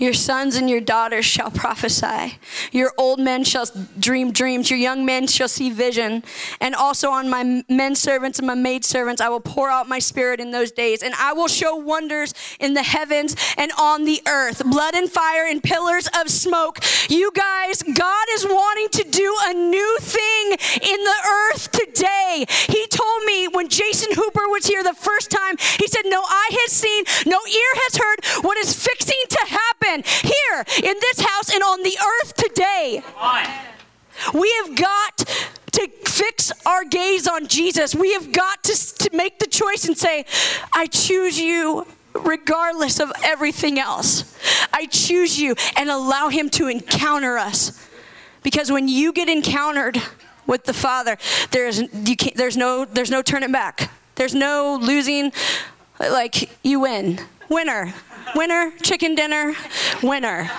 Your 0.01 0.13
sons 0.13 0.55
and 0.55 0.67
your 0.67 0.81
daughters 0.81 1.25
shall 1.25 1.51
prophesy. 1.51 2.39
Your 2.71 2.91
old 2.97 3.19
men 3.19 3.43
shall 3.43 3.67
dream 3.99 4.31
dreams. 4.31 4.71
Your 4.71 4.79
young 4.79 5.05
men 5.05 5.27
shall 5.27 5.47
see 5.47 5.69
vision. 5.69 6.23
And 6.59 6.73
also 6.73 7.11
on 7.11 7.29
my 7.29 7.63
men 7.69 7.93
servants 7.93 8.39
and 8.39 8.47
my 8.47 8.55
maid 8.55 8.83
servants, 8.83 9.21
I 9.21 9.29
will 9.29 9.39
pour 9.39 9.69
out 9.69 9.87
my 9.87 9.99
spirit 9.99 10.39
in 10.39 10.49
those 10.49 10.71
days. 10.71 11.03
And 11.03 11.13
I 11.19 11.33
will 11.33 11.47
show 11.47 11.75
wonders 11.75 12.33
in 12.59 12.73
the 12.73 12.81
heavens 12.81 13.35
and 13.59 13.71
on 13.79 14.05
the 14.05 14.23
earth 14.27 14.63
blood 14.65 14.95
and 14.95 15.07
fire 15.07 15.45
and 15.45 15.61
pillars 15.61 16.09
of 16.19 16.31
smoke. 16.31 16.79
You 17.07 17.31
guys, 17.35 17.83
God 17.83 18.25
is 18.33 18.43
wanting 18.43 18.89
to 18.89 19.03
do 19.03 19.35
a 19.43 19.53
new 19.53 19.97
thing 20.01 20.51
in 20.81 21.03
the 21.03 21.15
earth 21.29 21.71
today. 21.71 22.45
He 22.67 22.87
told 22.87 23.23
me 23.25 23.49
when 23.49 23.69
Jason 23.69 24.15
Hooper 24.15 24.49
was 24.49 24.65
here 24.65 24.81
the 24.81 24.95
first 24.95 25.29
time, 25.29 25.57
he 25.77 25.85
said, 25.85 26.05
No 26.05 26.23
eye 26.23 26.49
has 26.63 26.71
seen, 26.71 27.03
no 27.27 27.37
ear 27.37 27.71
has 27.85 27.97
heard 27.97 28.43
what 28.43 28.57
is 28.57 28.73
fixing 28.73 29.21
to 29.29 29.39
happen 29.45 29.70
happen 29.81 30.03
here 30.21 30.65
in 30.77 30.95
this 30.99 31.19
house 31.19 31.53
and 31.53 31.63
on 31.63 31.83
the 31.83 31.97
earth 31.97 32.35
today. 32.35 33.03
We 34.33 34.53
have 34.63 34.75
got 34.75 35.17
to 35.71 35.87
fix 36.05 36.51
our 36.65 36.83
gaze 36.83 37.27
on 37.27 37.47
Jesus. 37.47 37.95
We 37.95 38.13
have 38.13 38.31
got 38.31 38.63
to, 38.63 38.95
to 38.95 39.15
make 39.15 39.39
the 39.39 39.47
choice 39.47 39.85
and 39.85 39.97
say, 39.97 40.25
I 40.73 40.87
choose 40.87 41.39
you 41.39 41.87
regardless 42.13 42.99
of 42.99 43.11
everything 43.23 43.79
else. 43.79 44.37
I 44.73 44.85
choose 44.87 45.39
you 45.39 45.55
and 45.75 45.89
allow 45.89 46.29
Him 46.29 46.49
to 46.51 46.67
encounter 46.67 47.37
us. 47.37 47.87
Because 48.43 48.71
when 48.71 48.87
you 48.87 49.13
get 49.13 49.29
encountered 49.29 50.01
with 50.45 50.65
the 50.65 50.73
Father, 50.73 51.17
there's, 51.51 51.79
you 51.79 52.15
can't, 52.15 52.35
there's, 52.35 52.57
no, 52.57 52.85
there's 52.85 53.11
no 53.11 53.21
turning 53.21 53.51
back. 53.51 53.91
There's 54.15 54.35
no 54.35 54.77
losing, 54.81 55.31
like, 55.99 56.49
you 56.63 56.81
win. 56.81 57.19
Winner. 57.49 57.93
Winner, 58.35 58.71
chicken 58.81 59.15
dinner, 59.15 59.53
winner. 60.01 60.49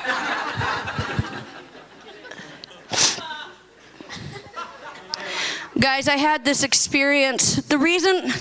Guys, 5.78 6.06
I 6.06 6.16
had 6.16 6.44
this 6.44 6.62
experience. 6.62 7.56
The 7.56 7.78
reason 7.78 8.32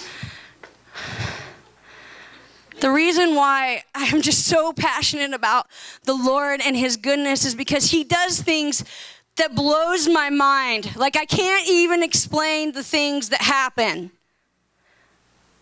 the 2.81 2.91
reason 2.91 3.35
why 3.35 3.83
I'm 3.93 4.21
just 4.21 4.47
so 4.47 4.73
passionate 4.73 5.33
about 5.33 5.67
the 6.03 6.15
Lord 6.15 6.62
and 6.65 6.75
his 6.75 6.97
goodness 6.97 7.45
is 7.45 7.53
because 7.53 7.91
he 7.91 8.03
does 8.03 8.41
things 8.41 8.84
that 9.38 9.55
blows 9.55 10.07
my 10.07 10.29
mind. 10.29 10.95
Like 10.95 11.15
I 11.15 11.25
can't 11.25 11.69
even 11.69 12.03
explain 12.03 12.71
the 12.71 12.84
things 12.84 13.29
that 13.29 13.41
happen. 13.41 14.12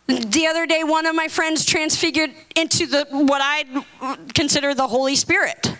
The 0.10 0.48
other 0.48 0.66
day, 0.66 0.84
one 0.84 1.06
of 1.06 1.16
my 1.16 1.28
friends 1.28 1.64
transfigured 1.66 2.32
into 2.56 2.88
the 2.88 3.06
what 3.12 3.42
I 3.44 4.18
consider 4.34 4.74
the 4.74 4.88
Holy 4.88 5.16
Spirit. 5.16 5.76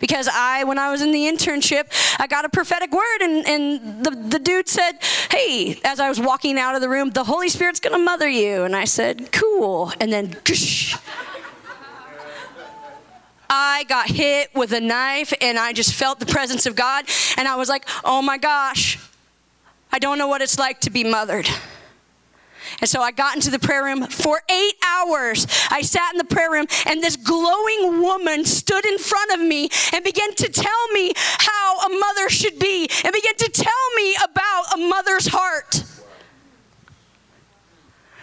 Because 0.00 0.28
I, 0.28 0.64
when 0.64 0.78
I 0.78 0.90
was 0.90 1.00
in 1.00 1.12
the 1.12 1.26
internship, 1.26 1.86
I 2.18 2.26
got 2.26 2.44
a 2.44 2.48
prophetic 2.48 2.92
word, 2.92 3.20
and, 3.20 3.46
and 3.46 4.04
the, 4.04 4.10
the 4.10 4.38
dude 4.40 4.68
said, 4.68 4.98
Hey, 5.30 5.80
as 5.84 6.00
I 6.00 6.08
was 6.08 6.18
walking 6.18 6.58
out 6.58 6.74
of 6.74 6.80
the 6.80 6.88
room, 6.88 7.10
the 7.10 7.22
Holy 7.22 7.48
Spirit's 7.48 7.78
gonna 7.78 7.98
mother 7.98 8.28
you. 8.28 8.64
And 8.64 8.74
I 8.74 8.84
said, 8.84 9.30
Cool. 9.30 9.92
And 10.00 10.12
then, 10.12 10.36
I 13.48 13.84
got 13.88 14.08
hit 14.08 14.52
with 14.56 14.72
a 14.72 14.80
knife, 14.80 15.32
and 15.40 15.56
I 15.56 15.72
just 15.72 15.94
felt 15.94 16.18
the 16.18 16.26
presence 16.26 16.66
of 16.66 16.74
God, 16.74 17.04
and 17.36 17.46
I 17.46 17.54
was 17.54 17.68
like, 17.68 17.88
Oh 18.04 18.22
my 18.22 18.38
gosh, 18.38 18.98
I 19.92 20.00
don't 20.00 20.18
know 20.18 20.26
what 20.26 20.42
it's 20.42 20.58
like 20.58 20.80
to 20.80 20.90
be 20.90 21.04
mothered. 21.04 21.48
And 22.80 22.88
so 22.88 23.00
I 23.00 23.10
got 23.10 23.34
into 23.34 23.50
the 23.50 23.58
prayer 23.58 23.84
room 23.84 24.06
for 24.06 24.42
eight 24.50 24.74
hours. 24.86 25.46
I 25.70 25.82
sat 25.82 26.12
in 26.12 26.18
the 26.18 26.24
prayer 26.24 26.50
room, 26.50 26.66
and 26.86 27.02
this 27.02 27.16
glowing 27.16 28.00
woman 28.00 28.44
stood 28.44 28.84
in 28.86 28.98
front 28.98 29.32
of 29.32 29.40
me 29.40 29.68
and 29.92 30.04
began 30.04 30.34
to 30.34 30.48
tell 30.48 30.88
me 30.92 31.12
how 31.16 31.86
a 31.86 31.98
mother 31.98 32.28
should 32.28 32.58
be, 32.58 32.88
and 33.04 33.12
began 33.12 33.34
to 33.36 33.48
tell 33.50 33.94
me 33.96 34.16
about 34.22 34.74
a 34.74 34.78
mother's 34.78 35.28
heart. 35.28 35.82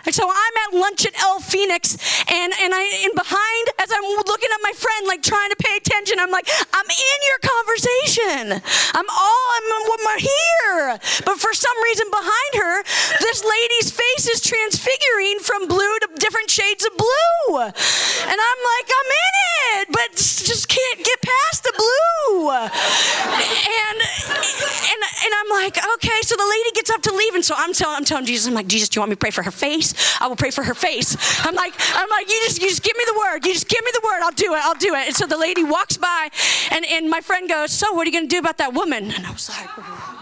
And 0.05 0.13
so 0.13 0.29
I'm 0.29 0.55
at 0.67 0.79
lunch 0.79 1.05
at 1.05 1.17
El 1.21 1.39
Fenix, 1.39 1.97
and, 2.31 2.53
and 2.61 2.73
I 2.73 2.83
in 3.03 3.13
behind 3.15 3.65
as 3.81 3.89
I'm 3.91 4.05
looking 4.25 4.49
at 4.53 4.61
my 4.61 4.73
friend, 4.73 5.07
like 5.07 5.21
trying 5.21 5.49
to 5.49 5.57
pay 5.57 5.77
attention. 5.77 6.19
I'm 6.19 6.31
like, 6.31 6.47
I'm 6.73 6.89
in 6.89 7.19
your 7.25 7.39
conversation. 7.41 8.61
I'm 8.93 9.09
all 9.09 9.45
I'm, 9.57 9.65
I'm 9.73 10.19
here. 10.19 10.99
But 11.25 11.37
for 11.39 11.53
some 11.53 11.77
reason 11.83 12.07
behind 12.09 12.51
her, 12.55 12.83
this 13.19 13.43
lady's 13.43 13.91
face 13.91 14.27
is 14.29 14.41
transfiguring 14.41 15.39
from 15.39 15.67
blue 15.67 15.99
to 15.99 16.04
different 16.19 16.49
shades 16.49 16.85
of 16.85 16.95
blue. 16.97 17.59
And 17.59 18.39
I'm 18.41 18.61
like, 18.73 18.87
I'm 18.89 19.09
in 19.23 19.33
it, 19.79 19.87
but 19.91 20.15
just 20.15 20.67
can't 20.67 21.03
get 21.03 21.21
past 21.21 21.63
the 21.63 21.73
blue. 21.75 22.49
And 22.51 23.97
and 23.99 25.01
and 25.25 25.33
I'm 25.33 25.49
like, 25.49 25.77
okay. 25.95 26.19
So 26.21 26.35
the 26.35 26.45
lady 26.45 26.71
gets 26.73 26.89
up 26.89 27.01
to 27.03 27.13
leave, 27.13 27.35
and 27.35 27.43
so 27.43 27.55
I'm 27.57 27.73
telling 27.73 27.97
I'm 27.97 28.05
telling 28.05 28.25
Jesus, 28.25 28.47
I'm 28.47 28.53
like, 28.53 28.67
Jesus, 28.67 28.89
do 28.89 28.97
you 28.97 29.01
want 29.01 29.09
me 29.09 29.15
to 29.15 29.19
pray 29.19 29.31
for 29.31 29.43
her 29.43 29.51
face? 29.51 29.93
I 30.21 30.27
will 30.27 30.35
pray 30.35 30.51
for 30.51 30.63
her 30.63 30.73
face. 30.73 31.15
I'm 31.45 31.55
like, 31.55 31.73
I'm 31.93 32.09
like, 32.09 32.29
you 32.29 32.41
just, 32.45 32.61
you 32.61 32.69
just 32.69 32.83
give 32.83 32.95
me 32.97 33.03
the 33.07 33.17
word. 33.17 33.45
You 33.45 33.53
just 33.53 33.69
give 33.69 33.83
me 33.83 33.91
the 33.93 34.01
word. 34.03 34.21
I'll 34.21 34.31
do 34.31 34.53
it. 34.53 34.59
I'll 34.63 34.75
do 34.75 34.93
it. 34.95 35.07
And 35.07 35.15
so 35.15 35.25
the 35.25 35.37
lady 35.37 35.63
walks 35.63 35.97
by, 35.97 36.29
and, 36.71 36.85
and 36.85 37.09
my 37.09 37.21
friend 37.21 37.47
goes, 37.49 37.71
so 37.71 37.93
what 37.93 38.03
are 38.03 38.09
you 38.09 38.13
going 38.13 38.27
to 38.29 38.35
do 38.35 38.39
about 38.39 38.57
that 38.57 38.73
woman? 38.73 39.11
And 39.11 39.25
I 39.25 39.31
was 39.31 39.49
like, 39.49 40.14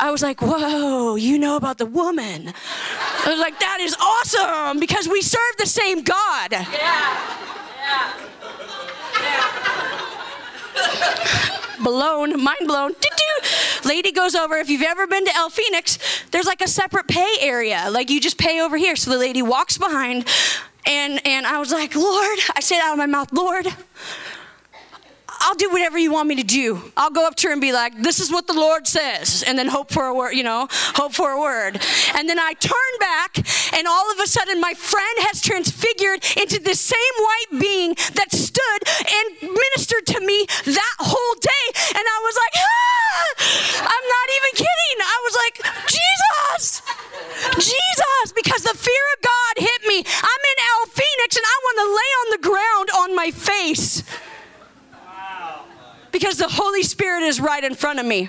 I 0.00 0.10
was 0.10 0.22
like, 0.22 0.40
whoa, 0.40 1.16
you 1.16 1.38
know 1.38 1.56
about 1.56 1.78
the 1.78 1.86
woman. 1.86 2.52
I 3.24 3.30
was 3.30 3.38
like, 3.38 3.58
that 3.60 3.78
is 3.80 3.94
awesome 3.94 4.80
because 4.80 5.06
we 5.08 5.20
serve 5.22 5.56
the 5.58 5.66
same 5.66 6.02
God. 6.02 6.52
Yeah. 6.52 6.66
Yeah. 7.78 8.12
yeah 9.22 9.70
blown, 11.82 12.42
mind 12.42 12.66
blown. 12.66 12.92
Lady 13.84 14.12
goes 14.12 14.34
over. 14.34 14.56
If 14.56 14.68
you've 14.68 14.82
ever 14.82 15.06
been 15.06 15.24
to 15.24 15.34
El 15.34 15.50
Fenix, 15.50 15.98
there's 16.30 16.46
like 16.46 16.60
a 16.60 16.68
separate 16.68 17.08
pay 17.08 17.36
area. 17.40 17.88
Like 17.90 18.10
you 18.10 18.20
just 18.20 18.38
pay 18.38 18.60
over 18.60 18.76
here. 18.76 18.96
So 18.96 19.10
the 19.10 19.18
lady 19.18 19.42
walks 19.42 19.78
behind, 19.78 20.28
and 20.86 21.26
and 21.26 21.46
I 21.46 21.58
was 21.58 21.72
like, 21.72 21.94
Lord, 21.94 22.38
I 22.54 22.60
said 22.60 22.78
that 22.78 22.88
out 22.88 22.92
of 22.92 22.98
my 22.98 23.06
mouth, 23.06 23.32
Lord, 23.32 23.66
I'll 25.40 25.54
do 25.54 25.70
whatever 25.70 25.98
you 25.98 26.12
want 26.12 26.28
me 26.28 26.36
to 26.36 26.42
do. 26.42 26.80
I'll 26.96 27.10
go 27.10 27.26
up 27.26 27.34
to 27.36 27.48
her 27.48 27.52
and 27.52 27.60
be 27.60 27.72
like, 27.72 27.96
this 28.02 28.20
is 28.20 28.30
what 28.30 28.46
the 28.46 28.52
Lord 28.52 28.86
says, 28.86 29.42
and 29.46 29.58
then 29.58 29.68
hope 29.68 29.90
for 29.90 30.04
a 30.04 30.14
word, 30.14 30.32
you 30.32 30.42
know, 30.42 30.68
hope 30.70 31.14
for 31.14 31.30
a 31.30 31.40
word. 31.40 31.80
And 32.14 32.28
then 32.28 32.38
I 32.38 32.52
turn 32.60 32.92
back, 33.00 33.38
and 33.74 33.88
all 33.88 34.12
of 34.12 34.20
a 34.20 34.26
sudden, 34.26 34.60
my 34.60 34.74
friend 34.74 35.16
has 35.32 35.40
transfigured 35.40 36.20
into 36.36 36.60
the 36.60 36.74
same 36.74 37.14
white 37.18 37.60
being 37.60 37.94
that 38.20 38.28
stood 38.30 38.80
and 39.00 39.26
ministered 39.48 40.06
to 40.12 40.20
me 40.20 40.44
that 40.76 40.96
whole 41.00 41.34
day. 41.40 41.66
And 41.96 42.04
I 42.04 42.18
was 42.20 42.36
like, 42.36 42.54
ah! 42.60 43.00
I'm 43.80 44.06
not 44.12 44.28
even 44.36 44.52
kidding. 44.60 44.96
I 45.00 45.18
was 45.24 45.34
like, 45.40 45.56
Jesus, 45.88 46.82
Jesus, 47.56 48.26
because 48.36 48.62
the 48.62 48.76
fear 48.76 49.04
of 49.16 49.22
God 49.24 49.52
hit 49.64 49.80
me. 49.88 50.04
I'm 50.04 50.42
in 50.52 50.58
El 50.76 50.86
Fenix, 50.92 51.36
and 51.36 51.46
I 51.48 51.56
want 51.64 51.76
to 51.80 51.88
lay 51.96 52.10
on 52.20 52.28
the 52.36 52.42
ground 52.44 52.88
on 52.92 53.16
my 53.16 53.30
face 53.30 54.04
because 56.12 56.36
the 56.36 56.48
Holy 56.48 56.82
Spirit 56.82 57.22
is 57.22 57.40
right 57.40 57.62
in 57.62 57.74
front 57.74 58.00
of 58.00 58.06
me. 58.06 58.28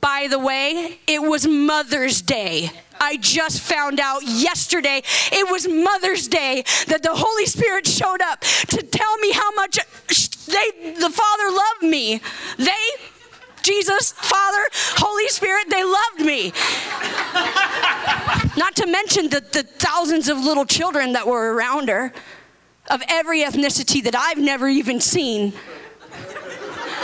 By 0.00 0.26
the 0.28 0.38
way, 0.38 0.98
it 1.06 1.22
was 1.22 1.46
Mother's 1.46 2.20
Day. 2.20 2.70
I 3.00 3.16
just 3.16 3.60
found 3.60 4.00
out 4.00 4.22
yesterday 4.22 5.02
it 5.32 5.50
was 5.50 5.66
Mother's 5.66 6.28
Day 6.28 6.64
that 6.88 7.02
the 7.02 7.14
Holy 7.14 7.46
Spirit 7.46 7.86
showed 7.86 8.20
up 8.20 8.40
to 8.40 8.82
tell 8.82 9.16
me 9.18 9.32
how 9.32 9.50
much 9.52 9.78
they 10.46 10.94
the 10.94 11.10
Father 11.10 11.50
loved 11.50 11.82
me. 11.82 12.20
They 12.58 12.72
Jesus, 13.62 14.12
Father, 14.12 14.68
Holy 14.96 15.26
Spirit, 15.28 15.70
they 15.70 15.82
loved 15.82 16.20
me. 16.20 16.52
Not 18.58 18.76
to 18.76 18.86
mention 18.86 19.30
the, 19.30 19.40
the 19.40 19.62
thousands 19.62 20.28
of 20.28 20.38
little 20.38 20.66
children 20.66 21.14
that 21.14 21.26
were 21.26 21.54
around 21.54 21.88
her 21.88 22.12
of 22.90 23.02
every 23.08 23.40
ethnicity 23.40 24.04
that 24.04 24.14
I've 24.14 24.36
never 24.36 24.68
even 24.68 25.00
seen. 25.00 25.54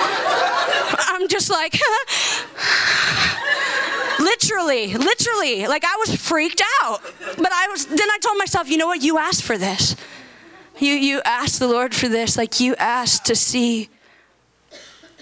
I'm 0.00 1.28
just 1.28 1.50
like, 1.50 1.74
literally, 4.18 4.94
literally, 4.94 5.66
like 5.66 5.84
I 5.84 5.96
was 5.98 6.16
freaked 6.16 6.62
out. 6.82 7.00
But 7.36 7.52
I 7.52 7.68
was, 7.68 7.86
then 7.86 8.10
I 8.10 8.18
told 8.22 8.38
myself, 8.38 8.68
you 8.68 8.76
know 8.76 8.86
what? 8.86 9.02
You 9.02 9.18
asked 9.18 9.42
for 9.42 9.58
this. 9.58 9.96
You, 10.78 10.94
you 10.94 11.20
asked 11.24 11.58
the 11.58 11.68
Lord 11.68 11.94
for 11.94 12.08
this. 12.08 12.36
Like 12.36 12.60
you 12.60 12.74
asked 12.76 13.26
to 13.26 13.36
see, 13.36 13.88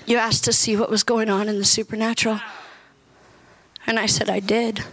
you 0.07 0.17
asked 0.17 0.45
to 0.45 0.53
see 0.53 0.77
what 0.77 0.91
was 0.91 1.03
going 1.03 1.29
on 1.29 1.49
in 1.49 1.59
the 1.59 1.65
supernatural. 1.65 2.41
And 3.87 3.99
I 3.99 4.07
said, 4.07 4.29
I 4.29 4.41
did. 4.41 4.85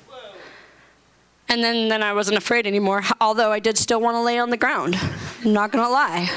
And 1.48 1.64
then, 1.64 1.90
then 1.90 2.02
I 2.02 2.14
wasn't 2.14 2.38
afraid 2.38 2.66
anymore, 2.66 3.04
although 3.22 3.52
I 3.52 3.60
did 3.60 3.78
still 3.78 4.02
want 4.02 4.16
to 4.16 4.22
lay 4.22 4.40
on 4.40 4.50
the 4.50 4.58
ground. 4.58 5.00
I'm 5.44 5.54
not 5.54 5.72
going 5.72 5.84
to 5.84 5.92
lie. 5.92 6.30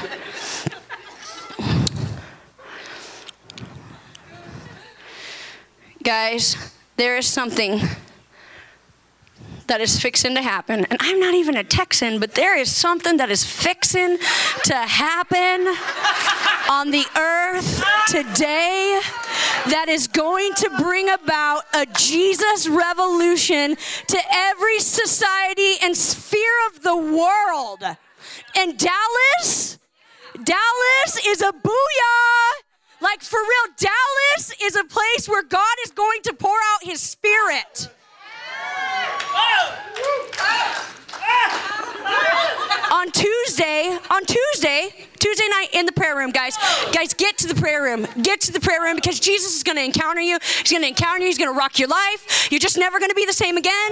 Guys, 6.03 6.55
there 6.95 7.17
is 7.17 7.27
something 7.27 7.81
that 9.67 9.81
is 9.81 9.99
fixing 9.99 10.33
to 10.35 10.41
happen. 10.41 10.85
And 10.85 10.97
I'm 10.99 11.19
not 11.19 11.33
even 11.35 11.57
a 11.57 11.63
Texan, 11.63 12.19
but 12.19 12.35
there 12.35 12.57
is 12.57 12.73
something 12.73 13.17
that 13.17 13.29
is 13.29 13.43
fixing 13.45 14.17
to 14.63 14.75
happen 14.75 15.67
on 16.69 16.91
the 16.91 17.05
earth 17.17 17.83
today 18.07 18.99
that 19.67 19.87
is 19.89 20.07
going 20.07 20.53
to 20.53 20.69
bring 20.79 21.09
about 21.09 21.63
a 21.73 21.85
Jesus 21.97 22.67
revolution 22.67 23.75
to 24.07 24.19
every 24.31 24.79
society 24.79 25.75
and 25.83 25.95
sphere 25.95 26.67
of 26.71 26.81
the 26.81 26.95
world. 26.95 27.83
And 28.57 28.77
Dallas, 28.77 29.77
Dallas 30.33 31.27
is 31.27 31.41
a 31.41 31.51
booyah. 31.51 32.68
Like 33.01 33.21
for 33.21 33.39
real, 33.39 33.73
Dallas 33.77 34.53
is 34.61 34.75
a 34.75 34.83
place 34.83 35.27
where 35.27 35.43
God 35.43 35.75
is 35.85 35.91
going 35.91 36.21
to 36.23 36.33
pour 36.33 36.57
out 36.73 36.83
his 36.83 36.99
spirit. 36.99 37.89
on 42.91 43.11
Tuesday, 43.11 43.97
on 44.09 44.25
Tuesday, 44.25 44.89
Tuesday 45.19 45.47
night 45.49 45.67
in 45.73 45.85
the 45.85 45.91
prayer 45.91 46.17
room, 46.17 46.31
guys. 46.31 46.57
Guys, 46.91 47.13
get 47.13 47.37
to 47.37 47.47
the 47.47 47.55
prayer 47.55 47.81
room. 47.81 48.05
Get 48.21 48.41
to 48.41 48.51
the 48.51 48.59
prayer 48.59 48.81
room 48.81 48.95
because 48.95 49.19
Jesus 49.19 49.55
is 49.55 49.63
going 49.63 49.77
to 49.77 49.83
encounter 49.83 50.21
you. 50.21 50.37
He's 50.59 50.71
going 50.71 50.83
to 50.83 50.89
encounter 50.89 51.21
you. 51.21 51.27
He's 51.27 51.37
going 51.37 51.53
to 51.53 51.57
rock 51.57 51.79
your 51.79 51.87
life. 51.87 52.51
You're 52.51 52.59
just 52.59 52.77
never 52.77 52.99
going 52.99 53.09
to 53.09 53.15
be 53.15 53.25
the 53.25 53.33
same 53.33 53.55
again. 53.57 53.91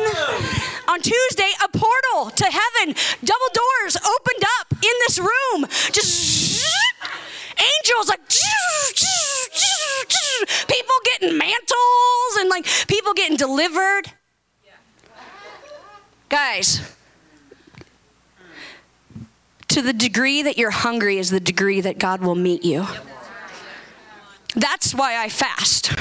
On 0.90 1.00
Tuesday, 1.00 1.52
a 1.64 1.70
portal 1.70 2.32
to 2.32 2.46
heaven, 2.46 2.96
double 3.24 3.50
doors 3.54 3.96
opened 3.96 4.44
up 4.60 4.74
in 4.74 4.94
this 5.08 5.20
room. 5.20 5.66
Just 5.92 6.66
angels 7.60 8.08
like 8.10 8.20
people 10.68 10.96
getting 11.04 11.38
mantles 11.38 12.38
and 12.40 12.50
like 12.50 12.66
people 12.88 13.14
getting 13.14 13.38
delivered. 13.38 14.12
Guys, 16.30 16.82
to 19.70 19.82
the 19.82 19.94
degree 19.94 20.42
that 20.42 20.58
you're 20.58 20.72
hungry 20.72 21.18
is 21.18 21.30
the 21.30 21.40
degree 21.40 21.82
that 21.82 22.00
God 22.00 22.22
will 22.22 22.36
meet 22.36 22.66
you. 22.66 22.86
That's 24.56 24.94
why 24.94 25.18
I 25.18 25.30
fast. 25.30 25.92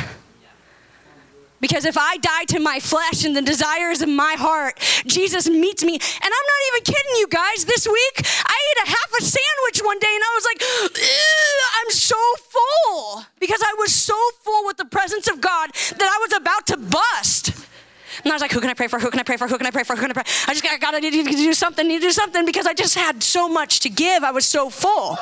Because 1.61 1.85
if 1.85 1.97
I 1.99 2.19
die 2.19 2.45
to 2.49 2.61
my 2.61 2.81
flesh 2.81 3.25
and 3.25 3.35
the 3.35 3.42
desires 3.42 4.03
of 4.03 4.09
my 4.09 4.35
heart, 4.38 4.79
Jesus 5.07 5.49
meets 5.49 5.83
me. 5.83 5.95
And 5.95 6.03
I'm 6.23 6.31
not 6.31 6.61
even 6.69 6.85
kidding 6.85 7.16
you 7.16 7.29
guys. 7.29 7.64
This 7.64 7.87
week, 7.87 8.23
I 8.45 8.59
ate 8.71 8.88
a 8.88 8.90
half 8.90 9.11
a 9.19 9.23
sandwich 9.23 9.81
one 9.83 9.99
day 9.99 10.12
and 10.12 10.23
I 10.23 10.33
was 10.35 10.45
like, 10.45 10.62
I'm 11.81 11.90
so 11.90 12.16
full. 12.49 13.25
Because 13.40 13.62
I 13.62 13.75
was 13.79 13.95
so 13.95 14.19
full 14.40 14.66
with 14.66 14.77
the 14.77 14.85
presence 14.85 15.29
of 15.29 15.40
God 15.40 15.71
that 15.73 16.03
I 16.03 16.19
was 16.21 16.33
about 16.35 16.66
to 16.69 16.77
bust. 16.77 17.66
And 18.25 18.33
I 18.33 18.35
was 18.35 18.42
like, 18.42 18.53
who 18.53 18.61
can 18.61 18.71
I 18.71 18.75
pray 18.75 18.88
for? 18.88 18.99
Who 18.99 19.11
can 19.11 19.21
I 19.21 19.23
pray 19.23 19.37
for? 19.37 19.47
Who 19.47 19.59
can 19.59 19.66
I 19.66 19.71
pray 19.71 19.85
for? 19.85 19.95
Who 19.95 20.03
can 20.03 20.11
I 20.11 20.14
pray? 20.14 20.25
I 20.49 20.55
just 20.55 20.64
got, 20.81 20.90
to 20.92 21.01
need 21.01 21.12
to 21.12 21.23
do 21.25 21.53
something, 21.53 21.87
need 21.87 22.01
to 22.01 22.09
do 22.09 22.12
something 22.12 22.45
because 22.45 22.66
I 22.66 22.75
just 22.75 22.95
had 22.95 23.23
so 23.23 23.49
much 23.49 23.81
to 23.81 23.88
give. 23.88 24.25
I 24.25 24.31
was 24.31 24.47
so 24.47 24.71
full. 24.71 25.19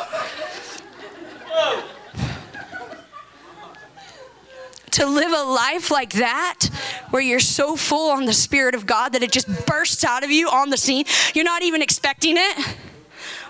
To 4.94 5.06
live 5.06 5.32
a 5.32 5.44
life 5.44 5.90
like 5.90 6.14
that, 6.14 6.70
where 7.10 7.22
you're 7.22 7.40
so 7.40 7.76
full 7.76 8.10
on 8.10 8.26
the 8.26 8.32
Spirit 8.32 8.74
of 8.74 8.86
God 8.86 9.12
that 9.12 9.22
it 9.22 9.32
just 9.32 9.66
bursts 9.66 10.04
out 10.04 10.22
of 10.22 10.30
you 10.30 10.48
on 10.48 10.70
the 10.70 10.76
scene, 10.76 11.04
you're 11.34 11.44
not 11.44 11.62
even 11.62 11.82
expecting 11.82 12.36
it. 12.36 12.76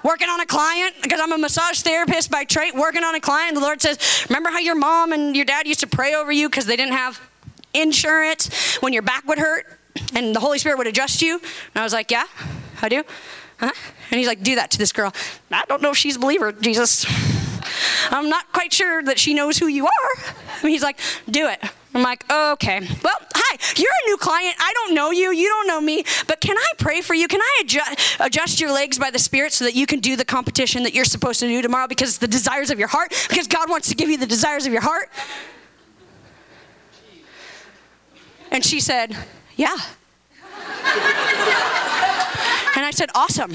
Working 0.02 0.28
on 0.28 0.40
a 0.40 0.46
client, 0.46 0.94
because 1.02 1.20
I'm 1.20 1.32
a 1.32 1.38
massage 1.38 1.80
therapist 1.80 2.30
by 2.30 2.44
trade, 2.44 2.74
working 2.74 3.04
on 3.04 3.14
a 3.14 3.20
client, 3.20 3.54
the 3.54 3.60
Lord 3.60 3.80
says, 3.80 4.26
Remember 4.28 4.50
how 4.50 4.58
your 4.58 4.74
mom 4.74 5.12
and 5.12 5.34
your 5.34 5.46
dad 5.46 5.66
used 5.66 5.80
to 5.80 5.86
pray 5.86 6.14
over 6.14 6.30
you 6.30 6.48
because 6.48 6.66
they 6.66 6.76
didn't 6.76 6.92
have 6.92 7.20
insurance 7.72 8.76
when 8.76 8.92
your 8.92 9.02
back 9.02 9.26
would 9.26 9.38
hurt 9.38 9.66
and 10.14 10.34
the 10.34 10.40
Holy 10.40 10.58
Spirit 10.58 10.76
would 10.78 10.86
adjust 10.86 11.22
you? 11.22 11.36
And 11.38 11.76
I 11.76 11.82
was 11.82 11.94
like, 11.94 12.10
Yeah, 12.10 12.26
I 12.82 12.90
do. 12.90 13.02
Huh? 13.58 13.72
And 14.10 14.18
he's 14.18 14.28
like, 14.28 14.42
Do 14.42 14.56
that 14.56 14.70
to 14.72 14.78
this 14.78 14.92
girl. 14.92 15.12
I 15.50 15.64
don't 15.68 15.80
know 15.80 15.90
if 15.90 15.96
she's 15.96 16.16
a 16.16 16.20
believer, 16.20 16.52
Jesus. 16.52 17.06
I'm 18.10 18.28
not 18.28 18.52
quite 18.52 18.74
sure 18.74 19.02
that 19.04 19.18
she 19.18 19.32
knows 19.32 19.56
who 19.56 19.68
you 19.68 19.86
are. 19.86 20.34
He's 20.62 20.82
like, 20.82 20.98
Do 21.30 21.48
it. 21.48 21.62
I'm 21.94 22.02
like, 22.02 22.24
okay. 22.28 22.80
Well, 22.80 23.16
hi, 23.36 23.58
you're 23.76 23.88
a 23.88 24.06
new 24.08 24.16
client. 24.16 24.56
I 24.58 24.72
don't 24.74 24.94
know 24.94 25.12
you. 25.12 25.30
You 25.30 25.46
don't 25.46 25.68
know 25.68 25.80
me. 25.80 26.04
But 26.26 26.40
can 26.40 26.58
I 26.58 26.72
pray 26.76 27.00
for 27.00 27.14
you? 27.14 27.28
Can 27.28 27.40
I 27.40 27.60
adjust, 27.62 28.16
adjust 28.18 28.60
your 28.60 28.72
legs 28.72 28.98
by 28.98 29.12
the 29.12 29.18
Spirit 29.20 29.52
so 29.52 29.64
that 29.64 29.76
you 29.76 29.86
can 29.86 30.00
do 30.00 30.16
the 30.16 30.24
competition 30.24 30.82
that 30.82 30.92
you're 30.92 31.04
supposed 31.04 31.38
to 31.40 31.46
do 31.46 31.62
tomorrow 31.62 31.86
because 31.86 32.08
it's 32.08 32.18
the 32.18 32.26
desires 32.26 32.70
of 32.70 32.80
your 32.80 32.88
heart? 32.88 33.14
Because 33.28 33.46
God 33.46 33.70
wants 33.70 33.88
to 33.90 33.94
give 33.94 34.10
you 34.10 34.18
the 34.18 34.26
desires 34.26 34.66
of 34.66 34.72
your 34.72 34.82
heart? 34.82 35.08
And 38.50 38.64
she 38.64 38.80
said, 38.80 39.16
Yeah. 39.56 39.68
and 42.76 42.84
I 42.84 42.90
said, 42.92 43.10
Awesome. 43.14 43.52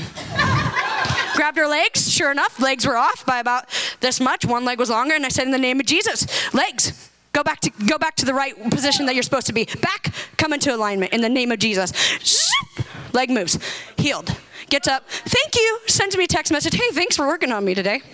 Grabbed 1.40 1.58
her 1.58 1.68
legs. 1.68 2.12
Sure 2.12 2.32
enough, 2.32 2.60
legs 2.60 2.86
were 2.86 2.98
off 2.98 3.26
by 3.26 3.40
about 3.40 3.70
this 4.02 4.20
much. 4.20 4.44
One 4.44 4.66
leg 4.66 4.78
was 4.78 4.90
longer. 4.90 5.16
And 5.16 5.26
I 5.26 5.30
said, 5.30 5.46
In 5.46 5.52
the 5.52 5.58
name 5.58 5.80
of 5.80 5.86
Jesus, 5.86 6.28
legs. 6.54 7.10
Go 7.32 7.44
back 7.44 7.62
to 7.62 7.70
go 7.88 7.98
back 7.98 8.18
to 8.18 8.26
the 8.26 8.34
right 8.34 8.54
position 8.70 9.06
that 9.06 9.16
you're 9.16 9.24
supposed 9.24 9.48
to 9.48 9.54
be. 9.54 9.64
Back, 9.80 10.14
come 10.36 10.52
into 10.52 10.76
alignment 10.76 11.14
in 11.14 11.22
the 11.22 11.30
name 11.30 11.54
of 11.54 11.60
Jesus. 11.60 11.94
Zoop, 12.22 12.86
leg 13.14 13.30
moves. 13.30 13.58
Healed. 13.96 14.36
Gets 14.68 14.90
up. 14.90 15.08
Thank 15.08 15.56
you. 15.56 15.80
Sends 15.88 16.18
me 16.18 16.26
a 16.26 16.28
text 16.28 16.52
message. 16.52 16.76
Hey, 16.76 16.90
thanks 16.92 17.16
for 17.16 17.26
working 17.26 17.54
on 17.54 17.64
me 17.64 17.74
today. 17.74 18.02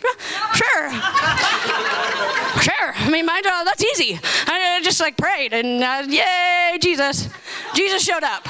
Sure. 0.53 0.91
sure. 2.61 2.93
I 2.95 3.09
mean, 3.11 3.25
my 3.25 3.41
job, 3.41 3.65
that's 3.65 3.83
easy. 3.83 4.19
I 4.47 4.79
just 4.83 5.01
like 5.01 5.17
prayed 5.17 5.51
and 5.51 5.83
uh, 5.83 6.03
yay, 6.07 6.77
Jesus. 6.79 7.27
Jesus 7.73 8.03
showed 8.03 8.23
up. 8.23 8.47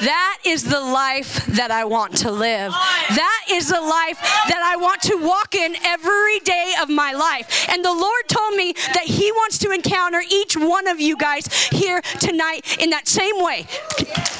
That 0.00 0.38
is 0.44 0.64
the 0.64 0.80
life 0.80 1.46
that 1.46 1.70
I 1.70 1.84
want 1.84 2.16
to 2.18 2.30
live. 2.30 2.72
That 2.72 3.44
is 3.50 3.68
the 3.68 3.80
life 3.80 4.18
that 4.20 4.62
I 4.62 4.76
want 4.76 5.02
to 5.02 5.16
walk 5.16 5.54
in 5.54 5.76
every 5.84 6.40
day 6.40 6.74
of 6.82 6.88
my 6.88 7.12
life. 7.12 7.66
And 7.70 7.84
the 7.84 7.92
Lord 7.92 8.28
told 8.28 8.56
me 8.56 8.72
that 8.72 9.04
He 9.04 9.30
wants 9.32 9.58
to 9.58 9.70
encounter 9.70 10.22
each 10.30 10.56
one 10.56 10.88
of 10.88 11.00
you 11.00 11.16
guys 11.16 11.46
here 11.68 12.00
tonight 12.20 12.78
in 12.80 12.90
that 12.90 13.08
same 13.08 13.42
way, 13.42 13.66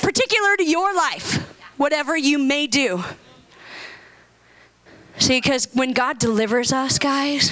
particular 0.03 0.57
to 0.57 0.65
your 0.65 0.95
life, 0.95 1.37
whatever 1.77 2.17
you 2.17 2.39
may 2.39 2.67
do. 2.67 3.03
See, 5.19 5.41
because 5.41 5.69
when 5.73 5.93
God 5.93 6.19
delivers 6.19 6.73
us, 6.73 6.99
guys, 6.99 7.51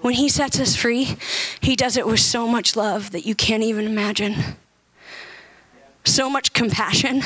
when 0.00 0.14
He 0.14 0.28
sets 0.28 0.60
us 0.60 0.76
free, 0.76 1.16
He 1.60 1.74
does 1.76 1.96
it 1.96 2.06
with 2.06 2.20
so 2.20 2.46
much 2.46 2.76
love 2.76 3.10
that 3.10 3.26
you 3.26 3.34
can't 3.34 3.62
even 3.62 3.84
imagine 3.86 4.56
so 6.04 6.30
much 6.30 6.52
compassion. 6.52 7.22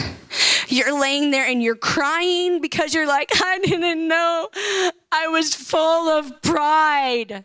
You're 0.68 0.98
laying 0.98 1.30
there 1.30 1.46
and 1.46 1.62
you're 1.62 1.76
crying 1.76 2.60
because 2.60 2.94
you're 2.94 3.06
like, 3.06 3.30
I 3.42 3.58
didn't 3.60 4.08
know 4.08 4.48
I 5.12 5.28
was 5.28 5.54
full 5.54 6.08
of 6.08 6.42
pride. 6.42 7.44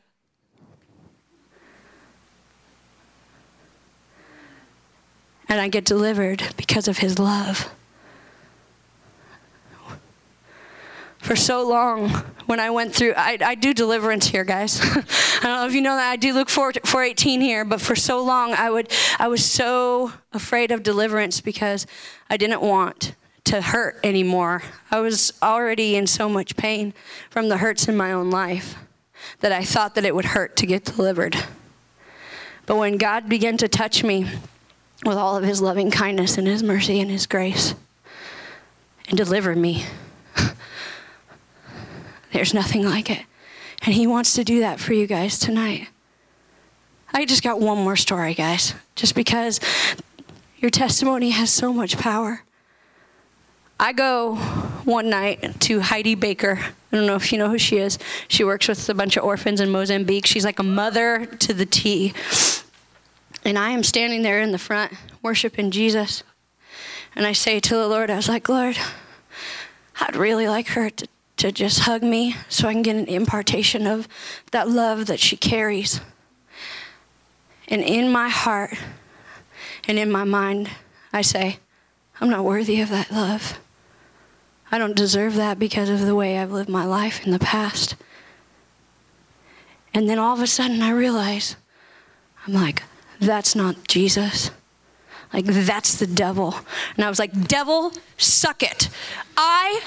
And 5.48 5.60
I 5.60 5.68
get 5.68 5.84
delivered 5.86 6.44
because 6.58 6.88
of 6.88 7.00
his 7.00 7.18
love. 7.18 7.70
For 11.19 11.36
so 11.36 11.67
long 11.67 12.10
when 12.47 12.60
I 12.60 12.69
went 12.69 12.95
through. 12.95 13.13
I, 13.15 13.38
I 13.41 13.55
do 13.55 13.73
deliverance 13.73 14.27
here, 14.27 14.43
guys. 14.43 14.79
I 14.82 15.43
don't 15.43 15.43
know 15.43 15.67
if 15.67 15.73
you 15.73 15.82
know 15.82 15.95
that 15.95 16.10
I 16.10 16.15
do 16.15 16.34
Luke 16.34 16.49
4, 16.49 16.73
418 16.84 17.41
here, 17.41 17.63
but 17.63 17.79
for 17.79 17.95
so 17.95 18.23
long 18.23 18.53
I 18.53 18.69
would 18.69 18.91
I 19.19 19.27
was 19.27 19.45
so 19.45 20.13
afraid 20.34 20.71
of 20.71 20.84
deliverance 20.84 21.41
because 21.41 21.86
I 22.29 22.38
didn't 22.38 22.62
want 22.62 23.15
to 23.45 23.62
hurt 23.62 23.99
anymore. 24.03 24.63
I 24.91 24.99
was 24.99 25.34
already 25.41 25.95
in 25.95 26.08
so 26.08 26.29
much 26.29 26.55
pain 26.55 26.93
from 27.29 27.49
the 27.49 27.58
hurts 27.58 27.88
in 27.88 27.97
my 27.97 28.12
own 28.12 28.29
life 28.29 28.75
that 29.39 29.51
I 29.51 29.63
thought 29.63 29.95
that 29.95 30.05
it 30.05 30.15
would 30.15 30.25
hurt 30.25 30.55
to 30.58 30.65
get 30.65 30.86
delivered. 30.86 31.36
But 32.65 32.77
when 32.77 32.97
God 32.97 33.27
began 33.27 33.58
to 33.58 33.67
touch 33.67 34.03
me 34.03 34.29
with 35.03 35.17
all 35.17 35.36
of 35.36 35.43
his 35.43 35.62
loving 35.62 35.89
kindness 35.89 36.38
and 36.38 36.47
his 36.47 36.62
mercy 36.62 36.99
and 36.99 37.10
his 37.10 37.25
grace 37.25 37.73
and 39.08 39.17
deliver 39.17 39.55
me, 39.55 39.86
there's 42.32 42.54
nothing 42.54 42.84
like 42.84 43.10
it. 43.10 43.26
And 43.82 43.94
He 43.94 44.08
wants 44.08 44.34
to 44.34 44.44
do 44.44 44.60
that 44.60 44.80
for 44.80 44.94
you 44.94 45.08
guys 45.08 45.39
tonight. 45.39 45.88
I 47.12 47.26
just 47.26 47.44
got 47.44 47.60
one 47.60 47.80
more 47.80 47.96
story, 47.96 48.34
guys, 48.34 48.74
just 48.96 49.15
because 49.15 49.60
your 50.58 50.70
testimony 50.70 51.32
has 51.32 51.52
so 51.52 51.74
much 51.74 51.98
power. 51.98 52.44
I 53.80 53.94
go 53.94 54.36
one 54.84 55.10
night 55.10 55.60
to 55.62 55.80
Heidi 55.80 56.15
Baker. 56.15 56.60
I 56.92 56.96
don't 56.96 57.06
know 57.06 57.15
if 57.15 57.32
you 57.32 57.38
know 57.38 57.50
who 57.50 57.58
she 57.58 57.78
is. 57.78 57.98
She 58.28 58.44
works 58.44 58.68
with 58.68 58.89
a 58.89 58.94
bunch 58.94 59.15
of 59.15 59.24
orphans 59.24 59.62
in 59.62 59.70
Mozambique. 59.70 60.26
She's 60.26 60.44
like 60.44 60.60
a 60.60 60.63
mother 60.63 61.26
to 61.26 61.54
the 61.54 61.65
T. 61.65 62.13
And 63.46 63.58
I 63.58 63.70
am 63.70 63.84
standing 63.84 64.22
there 64.22 64.42
in 64.42 64.52
the 64.52 64.58
front 64.58 64.92
worshiping 65.22 65.72
Jesus. 65.72 66.24
And 67.15 67.26
I 67.26 67.32
say 67.32 67.60
to 67.60 67.76
the 67.76 67.88
Lord, 67.88 68.10
I 68.10 68.18
was 68.18 68.28
like, 68.28 68.50
Lord, 68.50 68.78
I'd 70.02 70.15
really 70.15 70.48
like 70.48 70.68
her 70.70 70.89
to, 70.89 71.08
to 71.39 71.52
just 71.54 71.80
hug 71.80 72.04
me 72.04 72.36
so 72.49 72.67
I 72.67 72.73
can 72.73 72.82
get 72.82 72.97
an 72.97 73.08
impartation 73.08 73.88
of 73.88 74.08
that 74.52 74.69
love 74.69 75.08
that 75.08 75.19
she 75.19 75.38
carries. 75.38 76.02
And 77.67 77.82
in 77.82 78.12
my 78.12 78.30
heart 78.30 78.73
and 79.88 79.97
in 79.97 80.12
my 80.12 80.25
mind, 80.25 80.69
I 81.13 81.21
say, 81.21 81.60
I'm 82.19 82.30
not 82.30 82.43
worthy 82.43 82.82
of 82.82 82.89
that 82.89 83.12
love. 83.12 83.58
I 84.71 84.78
don't 84.78 84.95
deserve 84.95 85.36
that 85.36 85.58
because 85.58 85.89
of 85.89 86.02
the 86.02 86.13
way 86.13 86.38
I've 86.38 86.52
lived 86.52 86.69
my 86.69 86.86
life 86.86 87.25
in 87.25 87.32
the 87.32 87.39
past. 87.39 87.95
And 89.93 90.10
then 90.10 90.19
all 90.19 90.34
of 90.34 90.41
a 90.41 90.47
sudden 90.47 90.82
I 90.82 90.91
realize, 90.91 91.56
I'm 92.45 92.54
like, 92.54 92.84
that's 93.19 93.56
not 93.56 93.88
Jesus. 93.88 94.52
Like, 95.32 95.46
that's 95.46 95.96
the 96.00 96.08
devil. 96.08 96.56
And 96.96 97.06
I 97.06 97.10
was 97.10 97.20
like, 97.20 97.48
devil, 97.48 97.94
suck 98.18 98.63
it. 98.63 98.89
I, 99.38 99.80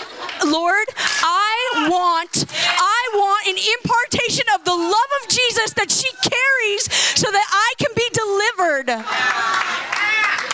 Lord, 0.46 0.86
I 0.96 1.88
want, 1.90 2.46
I 2.48 3.10
want 3.14 3.46
an 3.48 3.58
impartation 3.58 4.46
of 4.54 4.64
the 4.64 4.74
love 4.74 5.10
of 5.22 5.28
Jesus 5.28 5.72
that 5.74 5.90
she 5.90 6.08
carries 6.22 6.92
so 7.18 7.30
that 7.30 7.46
I 7.50 7.74
can 7.78 7.90
be 7.96 8.08
delivered. 8.14 8.86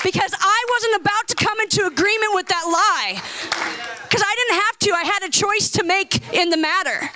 Because 0.02 0.32
I 0.40 0.64
wasn't 0.72 1.02
about 1.02 1.28
to 1.28 1.34
come 1.34 1.60
into 1.60 1.86
agreement 1.86 2.32
with 2.34 2.48
that 2.48 2.64
lie. 2.64 3.20
Because 4.08 4.24
I 4.24 4.34
didn't 4.36 4.62
have 4.62 4.78
to, 4.78 4.92
I 4.92 5.04
had 5.04 5.28
a 5.28 5.30
choice 5.30 5.70
to 5.72 5.84
make 5.84 6.32
in 6.32 6.48
the 6.48 6.56
matter. 6.56 7.10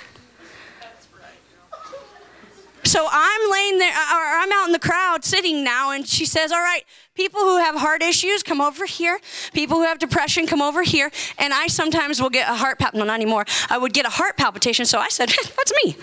So 2.85 3.07
I'm 3.09 3.51
laying 3.51 3.77
there, 3.79 3.91
or 3.91 3.95
I'm 3.95 4.51
out 4.51 4.65
in 4.65 4.71
the 4.73 4.79
crowd 4.79 5.23
sitting 5.23 5.63
now, 5.63 5.91
and 5.91 6.07
she 6.07 6.25
says, 6.25 6.51
All 6.51 6.61
right, 6.61 6.83
people 7.15 7.41
who 7.41 7.57
have 7.57 7.75
heart 7.75 8.01
issues, 8.03 8.43
come 8.43 8.59
over 8.59 8.85
here. 8.85 9.19
People 9.53 9.77
who 9.77 9.83
have 9.83 9.99
depression, 9.99 10.47
come 10.47 10.61
over 10.61 10.83
here. 10.83 11.11
And 11.37 11.53
I 11.53 11.67
sometimes 11.67 12.21
will 12.21 12.29
get 12.29 12.49
a 12.49 12.55
heart 12.55 12.79
palp. 12.79 12.93
No, 12.93 13.05
not 13.05 13.15
anymore. 13.15 13.45
I 13.69 13.77
would 13.77 13.93
get 13.93 14.05
a 14.05 14.09
heart 14.09 14.37
palpitation. 14.37 14.85
So 14.85 14.99
I 14.99 15.09
said, 15.09 15.29
That's 15.57 15.73
me. 15.83 15.95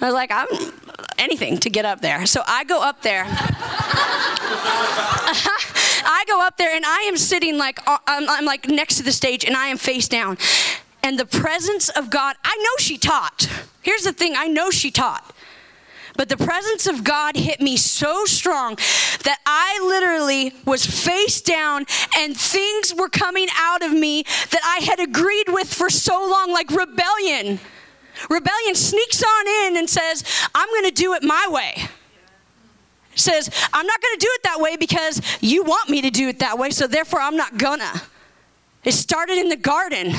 I 0.00 0.04
was 0.04 0.14
like, 0.14 0.30
I'm 0.30 0.48
anything 1.18 1.58
to 1.58 1.70
get 1.70 1.84
up 1.84 2.00
there. 2.00 2.26
So 2.26 2.42
I 2.46 2.64
go 2.64 2.82
up 2.82 3.02
there. 3.02 3.24
I 6.08 6.24
go 6.28 6.40
up 6.40 6.56
there 6.56 6.74
and 6.74 6.84
I 6.84 7.02
am 7.08 7.16
sitting 7.16 7.58
like, 7.58 7.80
uh, 7.86 7.98
I'm, 8.06 8.28
I'm 8.28 8.44
like 8.44 8.68
next 8.68 8.96
to 8.98 9.02
the 9.02 9.12
stage 9.12 9.44
and 9.44 9.56
I 9.56 9.68
am 9.68 9.76
face 9.76 10.08
down. 10.08 10.38
And 11.02 11.18
the 11.18 11.26
presence 11.26 11.88
of 11.88 12.10
God, 12.10 12.36
I 12.44 12.56
know 12.56 12.82
she 12.82 12.98
taught. 12.98 13.48
Here's 13.82 14.02
the 14.02 14.12
thing 14.12 14.34
I 14.36 14.48
know 14.48 14.70
she 14.70 14.90
taught. 14.90 15.32
But 16.16 16.28
the 16.28 16.36
presence 16.36 16.86
of 16.86 17.04
God 17.04 17.36
hit 17.36 17.60
me 17.60 17.76
so 17.76 18.24
strong 18.24 18.76
that 19.24 19.38
I 19.46 19.80
literally 19.86 20.54
was 20.64 20.84
face 20.86 21.40
down 21.40 21.84
and 22.18 22.36
things 22.36 22.94
were 22.94 23.08
coming 23.08 23.48
out 23.58 23.82
of 23.82 23.92
me 23.92 24.22
that 24.22 24.60
I 24.64 24.84
had 24.84 25.00
agreed 25.00 25.48
with 25.48 25.72
for 25.72 25.90
so 25.90 26.18
long, 26.18 26.52
like 26.52 26.70
rebellion. 26.70 27.60
Rebellion 28.30 28.74
sneaks 28.74 29.22
on 29.22 29.46
in 29.66 29.76
and 29.76 29.88
says, 29.88 30.24
I'm 30.54 30.68
going 30.68 30.84
to 30.84 30.90
do 30.94 31.12
it 31.14 31.22
my 31.22 31.46
way. 31.50 31.86
Says, 33.14 33.50
I'm 33.72 33.86
not 33.86 34.00
going 34.00 34.14
to 34.18 34.20
do 34.20 34.30
it 34.30 34.42
that 34.44 34.60
way 34.60 34.76
because 34.76 35.22
you 35.40 35.64
want 35.64 35.88
me 35.88 36.02
to 36.02 36.10
do 36.10 36.28
it 36.28 36.38
that 36.40 36.58
way, 36.58 36.70
so 36.70 36.86
therefore 36.86 37.20
I'm 37.20 37.36
not 37.36 37.56
gonna. 37.56 38.02
It 38.84 38.92
started 38.92 39.38
in 39.38 39.48
the 39.48 39.56
garden. 39.56 40.14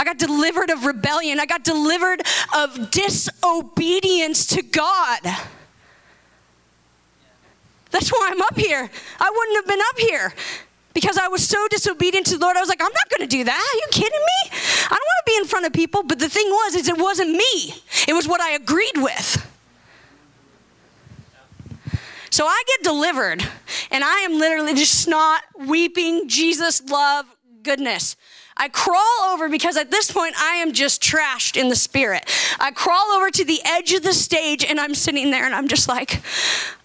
I 0.00 0.04
got 0.04 0.16
delivered 0.16 0.70
of 0.70 0.86
rebellion. 0.86 1.38
I 1.38 1.44
got 1.44 1.62
delivered 1.62 2.22
of 2.56 2.90
disobedience 2.90 4.46
to 4.46 4.62
God. 4.62 5.20
That's 7.90 8.10
why 8.10 8.30
I'm 8.32 8.40
up 8.40 8.56
here. 8.56 8.90
I 9.20 9.30
wouldn't 9.30 9.56
have 9.56 9.66
been 9.66 9.80
up 9.90 9.98
here 9.98 10.32
because 10.94 11.18
I 11.18 11.28
was 11.28 11.46
so 11.46 11.68
disobedient 11.68 12.28
to 12.28 12.38
the 12.38 12.40
Lord. 12.42 12.56
I 12.56 12.60
was 12.60 12.70
like, 12.70 12.80
I'm 12.80 12.90
not 12.90 13.10
going 13.10 13.28
to 13.28 13.36
do 13.36 13.44
that. 13.44 13.52
Are 13.52 13.76
you 13.76 13.86
kidding 13.90 14.20
me? 14.20 14.58
I 14.86 14.88
don't 14.88 14.90
want 14.90 15.26
to 15.26 15.30
be 15.30 15.36
in 15.36 15.44
front 15.44 15.66
of 15.66 15.74
people. 15.74 16.02
But 16.02 16.18
the 16.18 16.30
thing 16.30 16.48
was, 16.48 16.76
is 16.76 16.88
it 16.88 16.96
wasn't 16.96 17.32
me. 17.32 17.74
It 18.08 18.14
was 18.14 18.26
what 18.26 18.40
I 18.40 18.52
agreed 18.52 18.96
with. 18.96 19.46
So 22.30 22.46
I 22.46 22.62
get 22.66 22.84
delivered, 22.84 23.44
and 23.90 24.02
I 24.02 24.20
am 24.20 24.38
literally 24.38 24.72
just 24.72 25.06
not 25.08 25.42
weeping 25.58 26.26
Jesus, 26.26 26.80
love, 26.88 27.26
goodness. 27.62 28.16
I 28.60 28.68
crawl 28.68 29.32
over 29.32 29.48
because 29.48 29.78
at 29.78 29.90
this 29.90 30.10
point 30.10 30.34
I 30.38 30.56
am 30.56 30.72
just 30.72 31.02
trashed 31.02 31.56
in 31.56 31.70
the 31.70 31.74
spirit. 31.74 32.30
I 32.60 32.72
crawl 32.72 33.10
over 33.12 33.30
to 33.30 33.42
the 33.42 33.58
edge 33.64 33.94
of 33.94 34.02
the 34.02 34.12
stage 34.12 34.66
and 34.66 34.78
I'm 34.78 34.94
sitting 34.94 35.30
there 35.30 35.46
and 35.46 35.54
I'm 35.54 35.66
just 35.66 35.88
like, 35.88 36.20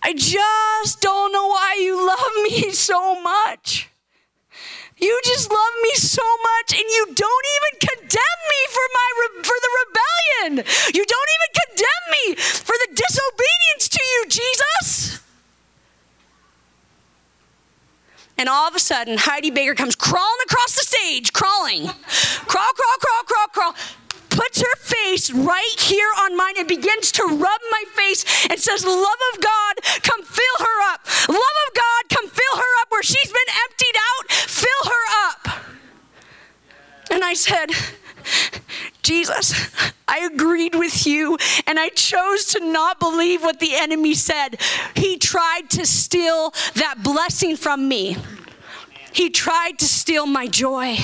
I 0.02 0.14
just 0.14 1.02
don't 1.02 1.34
know 1.34 1.48
why 1.48 1.76
you 1.78 2.08
love 2.08 2.32
me 2.44 2.72
so 2.72 3.22
much. 3.22 3.90
You 4.98 5.20
just 5.26 5.52
love 5.52 5.74
me 5.84 5.92
so 5.96 6.24
much 6.24 6.80
and 6.80 6.90
you 6.90 7.08
don't 7.14 7.46
even 7.58 7.90
condemn 7.90 8.40
me 8.50 8.62
for 8.70 8.86
my 8.94 9.28
for 9.44 9.58
the 9.62 9.72
rebellion. 9.84 10.66
You 10.94 11.06
don't 11.06 11.30
even 11.36 11.52
condemn 11.68 12.06
me 12.12 12.36
for 12.36 12.72
the 12.72 12.88
disobedience 12.96 13.90
to 13.90 14.00
you, 14.02 14.26
Jesus. 14.30 15.25
And 18.38 18.50
all 18.50 18.68
of 18.68 18.76
a 18.76 18.80
sudden, 18.80 19.18
Heidi 19.18 19.50
Baker 19.50 19.76
comes 19.76 19.96
crawling 19.96 20.42
across 20.46 20.76
the 20.76 20.84
stage, 20.84 21.32
crawling. 21.32 21.86
Crawl, 21.86 22.72
crawl, 22.74 22.98
crawl, 23.00 23.24
crawl, 23.24 23.48
crawl. 23.48 23.76
Puts 24.30 24.60
her 24.60 24.76
face 24.76 25.32
right 25.32 25.80
here 25.80 26.10
on 26.20 26.36
mine 26.36 26.56
and 26.58 26.68
begins 26.68 27.12
to 27.14 27.24
rub 27.24 27.62
my 27.72 27.84
face 27.96 28.26
and 28.50 28.60
says, 28.60 28.84
Love 28.84 29.22
of 29.34 29.42
God, 29.42 29.76
come 30.04 30.22
fill 30.24 30.58
her 30.60 30.94
up. 30.94 31.08
Love 31.30 31.38
of 31.40 31.74
God, 31.74 32.10
come 32.10 32.28
fill 32.28 32.58
her 32.58 32.82
up 32.82 32.92
where 32.92 33.04
she's 33.04 33.32
been 33.32 33.56
emptied 33.64 33.96
out. 33.96 34.32
Fill 34.32 34.92
her 34.92 35.30
up. 35.30 35.66
And 37.12 37.24
I 37.24 37.34
said, 37.34 37.70
Jesus, 39.06 39.54
I 40.08 40.28
agreed 40.34 40.74
with 40.74 41.06
you 41.06 41.38
and 41.68 41.80
I 41.80 41.90
chose 41.90 42.46
to 42.46 42.60
not 42.60 43.00
believe 43.00 43.44
what 43.44 43.60
the 43.60 43.76
enemy 43.76 44.16
said. 44.16 44.60
He 44.96 45.18
tried 45.18 45.70
to 45.72 45.86
steal 45.86 46.52
that 46.74 47.04
blessing 47.04 47.56
from 47.56 47.88
me, 47.88 48.18
he 49.14 49.30
tried 49.30 49.78
to 49.80 49.86
steal 49.86 50.26
my 50.26 50.48
joy. 50.48 50.98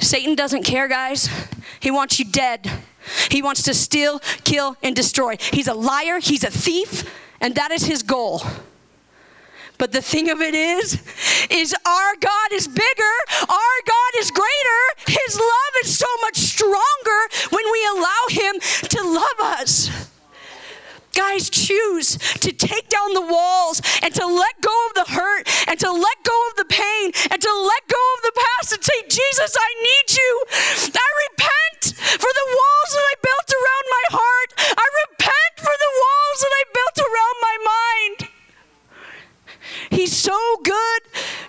Satan 0.00 0.34
doesn't 0.34 0.64
care, 0.64 0.88
guys. 0.88 1.28
He 1.78 1.92
wants 1.92 2.18
you 2.18 2.24
dead. 2.24 2.68
He 3.30 3.40
wants 3.40 3.62
to 3.62 3.74
steal, 3.74 4.18
kill, 4.42 4.76
and 4.82 4.96
destroy. 4.96 5.36
He's 5.38 5.68
a 5.68 5.74
liar, 5.74 6.18
he's 6.18 6.42
a 6.42 6.50
thief, 6.50 7.08
and 7.40 7.54
that 7.54 7.70
is 7.70 7.84
his 7.84 8.02
goal. 8.02 8.42
But 9.82 9.90
the 9.90 10.00
thing 10.00 10.30
of 10.30 10.40
it 10.40 10.54
is, 10.54 11.02
is 11.50 11.74
our 11.74 12.14
God 12.20 12.52
is 12.52 12.68
bigger, 12.68 13.14
our 13.50 13.78
God 13.82 14.12
is 14.18 14.30
greater. 14.30 14.82
His 15.08 15.34
love 15.34 15.74
is 15.82 15.98
so 15.98 16.06
much 16.20 16.36
stronger 16.36 17.20
when 17.50 17.64
we 17.66 17.80
allow 17.90 18.22
Him 18.30 18.54
to 18.62 19.02
love 19.02 19.58
us. 19.58 19.90
Guys, 21.12 21.50
choose 21.50 22.14
to 22.14 22.52
take 22.52 22.90
down 22.90 23.12
the 23.14 23.26
walls 23.26 23.82
and 24.04 24.14
to 24.14 24.24
let 24.24 24.54
go 24.60 24.86
of 24.86 24.94
the 24.94 25.12
hurt 25.14 25.50
and 25.66 25.80
to 25.80 25.90
let 25.90 26.22
go 26.22 26.38
of 26.50 26.54
the 26.62 26.70
pain 26.70 27.10
and 27.32 27.42
to 27.42 27.50
let 27.50 27.82
go 27.90 28.02
of 28.14 28.22
the 28.22 28.38
past 28.38 28.74
and 28.74 28.84
say, 28.84 29.02
Jesus, 29.10 29.50
I 29.58 29.70
need 29.82 30.14
you. 30.14 30.32
I 30.94 31.10
repent 31.26 31.98
for 31.98 32.30
the 32.30 32.46
walls 32.54 32.90
that 32.94 33.06
I 33.10 33.14
built 33.18 33.48
around 33.50 33.86
my 33.90 34.04
heart. 34.14 34.78
I 34.78 34.86
repent 35.10 35.54
for 35.58 35.74
the 35.74 35.92
walls 35.98 36.38
that 36.38 36.54
I 36.54 36.64
built 36.70 36.98
around 37.02 37.36
my 37.42 37.56
mind. 37.66 38.32
He's 39.90 40.16
so 40.16 40.38
good. 40.62 41.02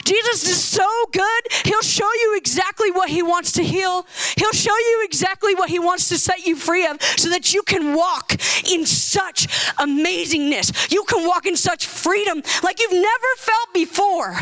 Jesus 0.03 0.43
is 0.47 0.61
so 0.61 0.87
good. 1.11 1.41
He'll 1.63 1.81
show 1.81 2.09
you 2.21 2.35
exactly 2.37 2.91
what 2.91 3.09
He 3.09 3.22
wants 3.33 3.51
to 3.53 3.63
heal. 3.63 4.05
He'll 4.37 4.51
show 4.51 4.77
you 4.89 5.01
exactly 5.03 5.55
what 5.55 5.69
He 5.69 5.79
wants 5.79 6.09
to 6.09 6.17
set 6.17 6.45
you 6.45 6.55
free 6.55 6.85
of 6.85 7.01
so 7.01 7.29
that 7.29 7.53
you 7.53 7.63
can 7.63 7.95
walk 7.95 8.33
in 8.71 8.85
such 8.85 9.47
amazingness. 9.77 10.91
You 10.91 11.03
can 11.03 11.27
walk 11.27 11.45
in 11.45 11.57
such 11.57 11.87
freedom 11.87 12.41
like 12.61 12.79
you've 12.79 12.99
never 13.11 13.29
felt 13.37 13.73
before. 13.73 14.39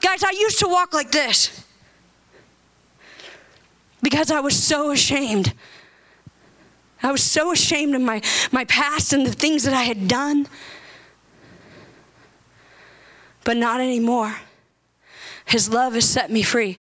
Guys, 0.00 0.22
I 0.24 0.30
used 0.30 0.58
to 0.60 0.68
walk 0.68 0.94
like 0.94 1.10
this 1.12 1.64
because 4.02 4.30
I 4.30 4.40
was 4.40 4.56
so 4.56 4.90
ashamed. 4.90 5.52
I 7.02 7.12
was 7.12 7.22
so 7.22 7.52
ashamed 7.52 7.94
of 7.94 8.00
my, 8.00 8.22
my 8.50 8.64
past 8.64 9.12
and 9.12 9.26
the 9.26 9.32
things 9.32 9.64
that 9.64 9.74
I 9.74 9.82
had 9.82 10.08
done 10.08 10.48
but 13.46 13.56
not 13.56 13.80
anymore. 13.80 14.34
His 15.46 15.70
love 15.70 15.94
has 15.94 16.06
set 16.06 16.30
me 16.30 16.42
free. 16.42 16.76